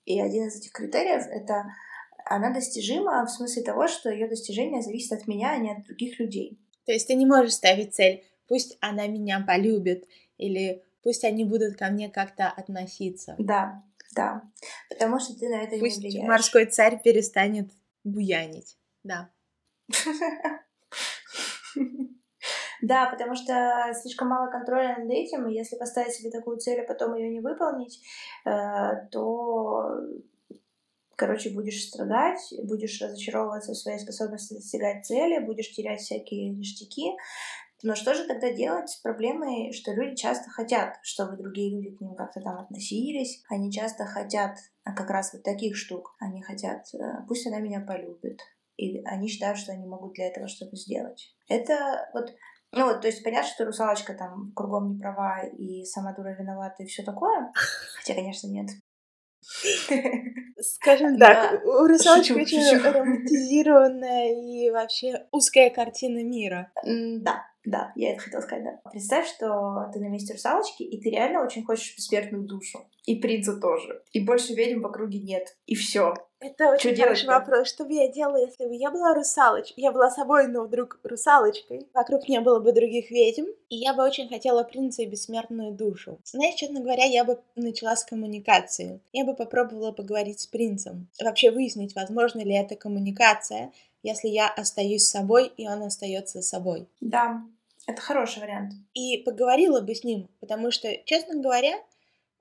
И 0.08 0.20
один 0.22 0.48
из 0.48 0.56
этих 0.56 0.72
критериев— 0.72 1.26
это 1.30 1.74
она 2.24 2.50
достижима 2.50 3.26
в 3.26 3.30
смысле 3.30 3.62
того, 3.62 3.88
что 3.88 4.10
ее 4.10 4.26
достижение 4.26 4.80
зависит 4.80 5.12
от 5.12 5.28
меня, 5.28 5.50
а 5.50 5.58
не 5.58 5.70
от 5.70 5.84
других 5.84 6.18
людей. 6.18 6.58
То 6.86 6.92
есть 6.92 7.08
ты 7.08 7.14
не 7.14 7.26
можешь 7.26 7.52
ставить 7.52 7.94
цель 7.94 8.24
«пусть 8.46 8.78
она 8.80 9.06
меня 9.06 9.44
полюбит» 9.46 10.08
или 10.38 10.82
«пусть 11.02 11.24
они 11.24 11.44
будут 11.44 11.76
ко 11.76 11.90
мне 11.90 12.08
как-то 12.08 12.48
относиться». 12.48 13.34
Да, 13.38 13.84
да, 14.14 14.44
потому 14.88 15.20
что 15.20 15.38
ты 15.38 15.50
на 15.50 15.62
это 15.62 15.76
пусть 15.76 15.98
не 15.98 16.08
влияешь. 16.08 16.26
морской 16.26 16.64
царь 16.64 17.02
перестанет 17.02 17.70
буянить, 18.02 18.78
да. 19.04 19.28
Да, 22.82 23.06
потому 23.10 23.34
что 23.34 23.92
слишком 24.00 24.28
мало 24.28 24.50
контроля 24.50 24.98
над 24.98 25.10
этим, 25.10 25.48
и 25.48 25.54
если 25.54 25.76
поставить 25.76 26.12
себе 26.12 26.30
такую 26.30 26.58
цель, 26.58 26.80
а 26.80 26.86
потом 26.86 27.14
ее 27.14 27.30
не 27.30 27.40
выполнить, 27.40 28.00
э, 28.44 29.08
то 29.10 30.00
короче, 31.16 31.50
будешь 31.50 31.88
страдать, 31.88 32.54
будешь 32.62 33.02
разочаровываться 33.02 33.72
в 33.72 33.76
своей 33.76 33.98
способности 33.98 34.54
достигать 34.54 35.04
цели, 35.04 35.44
будешь 35.44 35.72
терять 35.72 36.00
всякие 36.00 36.50
ништяки. 36.50 37.16
Но 37.82 37.94
что 37.94 38.14
же 38.14 38.26
тогда 38.26 38.52
делать 38.52 38.88
с 38.88 38.96
проблемой, 38.96 39.72
что 39.72 39.92
люди 39.92 40.14
часто 40.14 40.50
хотят, 40.50 40.98
чтобы 41.02 41.36
другие 41.36 41.74
люди 41.74 41.96
к 41.96 42.00
ним 42.00 42.14
как-то 42.14 42.40
там 42.40 42.58
относились, 42.58 43.42
они 43.48 43.72
часто 43.72 44.04
хотят 44.04 44.58
а 44.88 44.94
как 44.94 45.10
раз 45.10 45.34
вот 45.34 45.42
таких 45.42 45.76
штук, 45.76 46.16
они 46.18 46.42
хотят, 46.42 46.86
э, 46.94 46.98
пусть 47.28 47.46
она 47.46 47.58
меня 47.58 47.80
полюбит, 47.80 48.40
и 48.78 49.02
они 49.04 49.28
считают, 49.28 49.58
что 49.58 49.72
они 49.72 49.84
могут 49.84 50.14
для 50.14 50.28
этого 50.28 50.48
что-то 50.48 50.76
сделать. 50.76 51.36
Это 51.46 52.08
вот 52.14 52.34
ну, 52.72 52.86
вот, 52.86 53.00
то 53.00 53.06
есть 53.06 53.24
понятно, 53.24 53.48
что 53.48 53.64
русалочка 53.64 54.14
там 54.14 54.52
кругом 54.54 54.92
не 54.92 54.98
права 54.98 55.42
и 55.46 55.84
сама 55.84 56.12
дура 56.12 56.34
виновата 56.38 56.82
и 56.82 56.86
все 56.86 57.02
такое. 57.02 57.50
Хотя, 57.98 58.14
конечно, 58.14 58.48
нет. 58.48 58.68
Скажем 60.60 61.16
так, 61.18 61.64
у 61.64 61.86
русалочки 61.86 62.32
очень 62.32 62.76
романтизированная 62.76 64.34
и 64.34 64.70
вообще 64.70 65.26
узкая 65.30 65.70
картина 65.70 66.22
мира. 66.24 66.70
Да, 66.84 67.44
да, 67.64 67.92
я 67.94 68.12
это 68.12 68.22
хотела 68.22 68.40
сказать, 68.40 68.64
да. 68.64 68.90
Представь, 68.90 69.28
что 69.28 69.90
ты 69.92 70.00
на 70.00 70.08
месте 70.08 70.34
русалочки, 70.34 70.82
и 70.82 71.00
ты 71.00 71.10
реально 71.10 71.44
очень 71.44 71.64
хочешь 71.64 71.96
бессмертную 71.96 72.44
душу. 72.44 72.90
И 73.04 73.16
принца 73.16 73.58
тоже. 73.58 74.02
И 74.12 74.24
больше 74.24 74.54
ведьм 74.54 74.82
в 74.82 74.86
округе 74.86 75.20
нет. 75.20 75.56
И 75.66 75.74
все. 75.74 76.14
Это 76.40 76.70
очень 76.70 76.94
Что 76.94 77.02
хороший 77.02 77.26
вопрос. 77.26 77.68
Что 77.68 77.84
бы 77.84 77.94
я 77.94 78.08
делала, 78.08 78.36
если 78.36 78.66
бы 78.66 78.74
я 78.74 78.90
была 78.90 79.12
русалочкой? 79.14 79.82
Я 79.82 79.90
была 79.90 80.10
собой, 80.10 80.46
но 80.46 80.62
вдруг 80.62 81.00
русалочкой. 81.02 81.88
Вокруг 81.92 82.28
не 82.28 82.40
было 82.40 82.60
бы 82.60 82.72
других 82.72 83.10
ведьм. 83.10 83.46
И 83.68 83.76
я 83.76 83.92
бы 83.92 84.04
очень 84.04 84.28
хотела 84.28 84.62
принца 84.62 85.02
и 85.02 85.06
бессмертную 85.06 85.72
душу. 85.72 86.20
Знаешь, 86.24 86.54
честно 86.54 86.80
говоря, 86.80 87.04
я 87.04 87.24
бы 87.24 87.40
начала 87.56 87.96
с 87.96 88.04
коммуникации. 88.04 89.00
Я 89.12 89.24
бы 89.24 89.34
попробовала 89.34 89.90
поговорить 89.90 90.40
с 90.40 90.46
принцем. 90.46 91.08
Вообще 91.20 91.50
выяснить, 91.50 91.94
возможно 91.96 92.40
ли 92.40 92.54
это 92.54 92.76
коммуникация, 92.76 93.72
если 94.04 94.28
я 94.28 94.48
остаюсь 94.48 95.08
собой, 95.08 95.52
и 95.56 95.66
он 95.66 95.82
остается 95.82 96.40
собой. 96.40 96.86
Да, 97.00 97.42
это 97.86 98.00
хороший 98.00 98.40
вариант. 98.40 98.74
И 98.94 99.18
поговорила 99.18 99.80
бы 99.80 99.94
с 99.94 100.04
ним, 100.04 100.28
потому 100.40 100.70
что, 100.70 100.88
честно 101.04 101.40
говоря, 101.40 101.74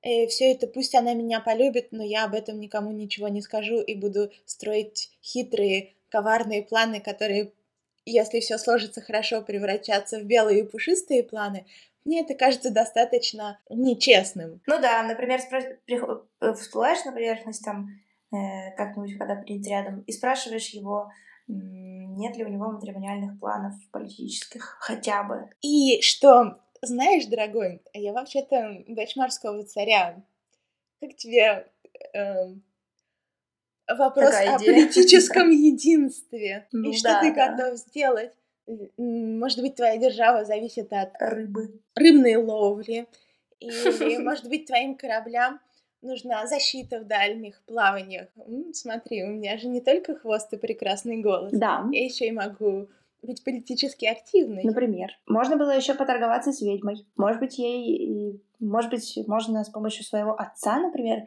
э, 0.02 0.28
все 0.28 0.52
это 0.52 0.68
пусть 0.68 0.96
она 0.96 1.14
меня 1.14 1.40
полюбит, 1.40 1.88
но 1.92 2.04
я 2.04 2.26
об 2.26 2.34
этом 2.34 2.60
никому 2.60 2.92
ничего 2.92 3.28
не 3.28 3.42
скажу 3.42 3.82
и 3.82 3.96
буду 3.96 4.32
строить 4.46 5.12
хитрые, 5.24 5.94
коварные 6.10 6.64
планы, 6.64 7.00
которые, 7.02 7.52
если 8.06 8.40
все 8.40 8.58
сложится 8.58 9.02
хорошо, 9.02 9.42
превратятся 9.42 10.20
в 10.20 10.24
белые 10.24 10.62
и 10.62 10.68
пушистые 10.68 11.24
планы. 11.24 11.66
Мне 12.06 12.22
это 12.22 12.36
кажется 12.36 12.72
достаточно 12.72 13.60
нечестным. 13.70 14.62
Ну 14.66 14.80
да, 14.82 15.04
например, 15.04 15.42
спро... 15.42 15.62
Э, 16.42 16.54
всплываешь 16.54 17.04
на 17.04 17.12
поверхность 17.12 17.64
там 17.66 17.90
э, 18.32 18.72
как-нибудь, 18.78 19.18
когда 19.18 19.36
принц 19.36 19.68
рядом, 19.68 20.02
и 20.02 20.12
спрашиваешь 20.12 20.70
его, 20.70 21.12
нет 21.48 22.36
ли 22.36 22.44
у 22.44 22.50
него 22.50 22.72
матримониальных 22.72 23.40
планов 23.40 23.74
политических 23.92 24.78
хотя 24.80 25.24
бы. 25.24 25.50
И 25.62 26.02
что, 26.02 26.60
знаешь, 26.82 27.26
дорогой, 27.26 27.82
я 27.94 28.14
вообще-то 28.14 28.84
дочь 28.88 29.16
морского 29.16 29.64
царя. 29.64 30.24
Как 31.00 31.16
тебе 31.16 31.68
э, 32.14 32.54
вопрос 33.88 34.32
Такая 34.32 34.56
о 34.56 34.58
идея. 34.58 34.74
политическом 34.74 35.50
единстве? 35.52 36.68
Ну, 36.72 36.92
и 36.92 36.98
что 36.98 37.20
ты 37.22 37.32
готов 37.32 37.78
сделать? 37.78 38.34
Может 38.98 39.62
быть, 39.62 39.76
твоя 39.76 39.98
держава 39.98 40.44
зависит 40.44 40.92
от 40.92 41.12
рыбы, 41.20 41.80
рыбной 41.96 42.36
ловли, 42.36 43.08
или, 43.60 44.18
может 44.24 44.50
быть, 44.50 44.66
твоим 44.66 44.96
кораблям 44.96 45.60
нужна 46.02 46.46
защита 46.48 47.00
в 47.00 47.06
дальних 47.06 47.62
плаваниях. 47.64 48.28
Смотри, 48.74 49.24
у 49.24 49.28
меня 49.28 49.58
же 49.58 49.68
не 49.68 49.82
только 49.82 50.16
хвост 50.16 50.52
и 50.54 50.58
прекрасный 50.58 51.18
голос. 51.18 51.52
Да. 51.54 51.88
Я 51.92 52.06
еще 52.06 52.28
и 52.28 52.32
могу 52.32 52.90
быть 53.28 53.44
политически 53.44 54.06
активной. 54.06 54.64
Например, 54.64 55.10
можно 55.28 55.58
было 55.58 55.76
еще 55.76 55.94
поторговаться 55.94 56.52
с 56.52 56.62
ведьмой. 56.62 57.06
Может 57.16 57.40
быть, 57.40 57.60
ей, 57.60 58.42
может 58.60 58.90
быть, 58.90 59.20
можно 59.28 59.64
с 59.64 59.70
помощью 59.70 60.04
своего 60.04 60.34
отца, 60.34 60.80
например, 60.80 61.26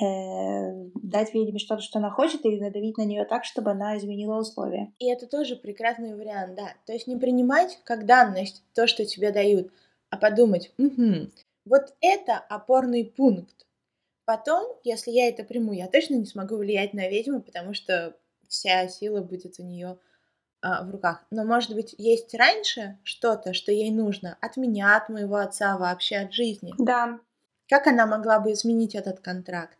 э, 0.00 0.90
дать 0.94 1.34
ведьме 1.34 1.58
что-то, 1.58 1.82
что 1.82 1.98
она 1.98 2.10
хочет, 2.10 2.44
и 2.46 2.60
надавить 2.60 2.96
на 2.96 3.04
нее 3.04 3.24
так, 3.24 3.44
чтобы 3.44 3.72
она 3.72 3.98
изменила 3.98 4.38
условия. 4.38 4.92
И 4.98 5.10
это 5.10 5.26
тоже 5.26 5.56
прекрасный 5.56 6.14
вариант, 6.14 6.54
да. 6.54 6.74
То 6.86 6.92
есть 6.92 7.06
не 7.06 7.16
принимать 7.16 7.78
как 7.84 8.06
данность 8.06 8.64
то, 8.74 8.86
что 8.86 9.04
тебе 9.04 9.30
дают, 9.32 9.70
а 10.08 10.16
подумать, 10.16 10.72
угу, 10.78 11.28
вот 11.64 11.94
это 12.00 12.38
опорный 12.38 13.04
пункт. 13.04 13.66
Потом, 14.24 14.64
если 14.84 15.10
я 15.10 15.28
это 15.28 15.44
приму, 15.44 15.72
я 15.72 15.88
точно 15.88 16.14
не 16.14 16.26
смогу 16.26 16.56
влиять 16.56 16.94
на 16.94 17.08
ведьму, 17.08 17.42
потому 17.42 17.74
что 17.74 18.16
вся 18.48 18.86
сила 18.88 19.20
будет 19.20 19.58
у 19.58 19.64
нее 19.64 19.98
в 20.62 20.90
руках. 20.90 21.24
Но, 21.30 21.44
может 21.44 21.74
быть, 21.74 21.94
есть 21.98 22.34
раньше 22.34 22.98
что-то, 23.02 23.52
что 23.52 23.72
ей 23.72 23.90
нужно 23.90 24.38
от 24.40 24.56
меня, 24.56 24.96
от 24.96 25.08
моего 25.08 25.36
отца, 25.36 25.76
вообще 25.76 26.18
от 26.18 26.32
жизни. 26.32 26.72
Да. 26.78 27.18
Как 27.68 27.86
она 27.86 28.06
могла 28.06 28.38
бы 28.38 28.52
изменить 28.52 28.94
этот 28.94 29.20
контракт? 29.20 29.76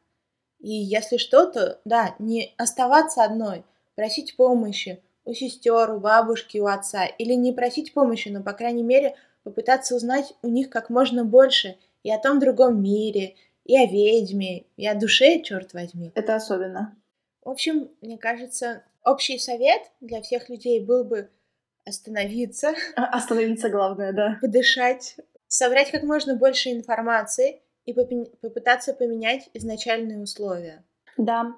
И 0.58 0.72
если 0.72 1.16
что-то, 1.16 1.80
да, 1.84 2.14
не 2.18 2.54
оставаться 2.56 3.24
одной, 3.24 3.64
просить 3.94 4.36
помощи 4.36 5.02
у 5.24 5.34
сестер, 5.34 5.90
у 5.92 6.00
бабушки, 6.00 6.58
у 6.58 6.66
отца, 6.66 7.04
или 7.04 7.34
не 7.34 7.52
просить 7.52 7.94
помощи, 7.94 8.28
но, 8.28 8.42
по 8.42 8.52
крайней 8.52 8.82
мере, 8.82 9.14
попытаться 9.44 9.94
узнать 9.94 10.34
у 10.42 10.48
них 10.48 10.70
как 10.70 10.90
можно 10.90 11.24
больше 11.24 11.76
и 12.02 12.12
о 12.12 12.18
том 12.18 12.38
другом 12.38 12.82
мире, 12.82 13.34
и 13.64 13.76
о 13.76 13.86
ведьме, 13.86 14.64
и 14.76 14.86
о 14.86 14.94
душе, 14.94 15.40
черт 15.42 15.72
возьми. 15.74 16.12
Это 16.14 16.34
особенно. 16.34 16.96
В 17.42 17.50
общем, 17.50 17.90
мне 18.00 18.18
кажется, 18.18 18.84
общий 19.04 19.38
совет 19.38 19.82
для 20.00 20.22
всех 20.22 20.48
людей 20.48 20.84
был 20.84 21.04
бы 21.04 21.30
остановиться. 21.84 22.74
А, 22.96 23.06
остановиться 23.16 23.68
главное, 23.68 24.12
да. 24.12 24.38
Подышать, 24.40 25.16
собрать 25.48 25.90
как 25.90 26.04
можно 26.04 26.36
больше 26.36 26.70
информации 26.70 27.62
и 27.84 27.92
попытаться 27.92 28.94
поменять 28.94 29.50
изначальные 29.54 30.20
условия. 30.20 30.84
Да, 31.18 31.54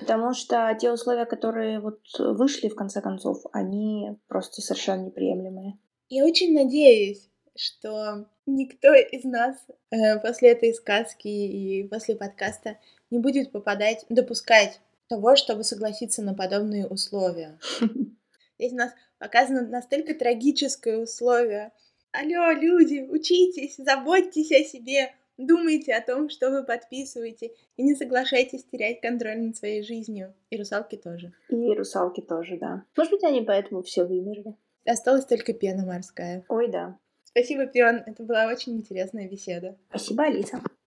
потому 0.00 0.32
что 0.32 0.76
те 0.80 0.90
условия, 0.90 1.26
которые 1.26 1.80
вот 1.80 2.00
вышли 2.18 2.68
в 2.68 2.74
конце 2.74 3.00
концов, 3.00 3.44
они 3.52 4.16
просто 4.26 4.62
совершенно 4.62 5.06
неприемлемые. 5.06 5.78
Я 6.08 6.24
очень 6.24 6.54
надеюсь, 6.54 7.28
что 7.56 8.26
никто 8.46 8.94
из 8.94 9.24
нас 9.24 9.56
э, 9.90 10.18
после 10.20 10.52
этой 10.52 10.72
сказки 10.74 11.28
и 11.28 11.86
после 11.88 12.16
подкаста 12.16 12.78
не 13.10 13.18
будет 13.18 13.52
попадать, 13.52 14.04
допускать 14.08 14.80
того, 15.08 15.36
чтобы 15.36 15.64
согласиться 15.64 16.22
на 16.22 16.34
подобные 16.34 16.86
условия. 16.86 17.58
Здесь 18.58 18.72
у 18.72 18.76
нас 18.76 18.92
показано 19.18 19.66
настолько 19.66 20.14
трагическое 20.14 20.98
условие. 20.98 21.72
Алло, 22.12 22.52
люди, 22.52 23.06
учитесь, 23.08 23.76
заботьтесь 23.76 24.50
о 24.52 24.64
себе, 24.64 25.12
думайте 25.36 25.94
о 25.94 26.00
том, 26.00 26.30
что 26.30 26.50
вы 26.50 26.64
подписываете, 26.64 27.52
и 27.76 27.82
не 27.82 27.94
соглашайтесь 27.94 28.64
терять 28.64 29.00
контроль 29.00 29.38
над 29.38 29.56
своей 29.56 29.82
жизнью. 29.82 30.34
И 30.50 30.56
русалки 30.56 30.96
тоже. 30.96 31.32
И 31.50 31.74
русалки 31.74 32.22
тоже, 32.22 32.56
да. 32.56 32.84
Может 32.96 33.12
быть, 33.12 33.24
они 33.24 33.42
поэтому 33.42 33.82
все 33.82 34.04
вымерли. 34.04 34.54
Осталась 34.86 35.26
только 35.26 35.52
пена 35.52 35.84
морская. 35.84 36.44
Ой, 36.48 36.68
да. 36.68 36.98
Спасибо, 37.24 37.66
Пион. 37.66 37.96
Это 38.06 38.22
была 38.22 38.46
очень 38.46 38.76
интересная 38.76 39.28
беседа. 39.28 39.76
Спасибо, 39.90 40.24
Алиса. 40.24 40.62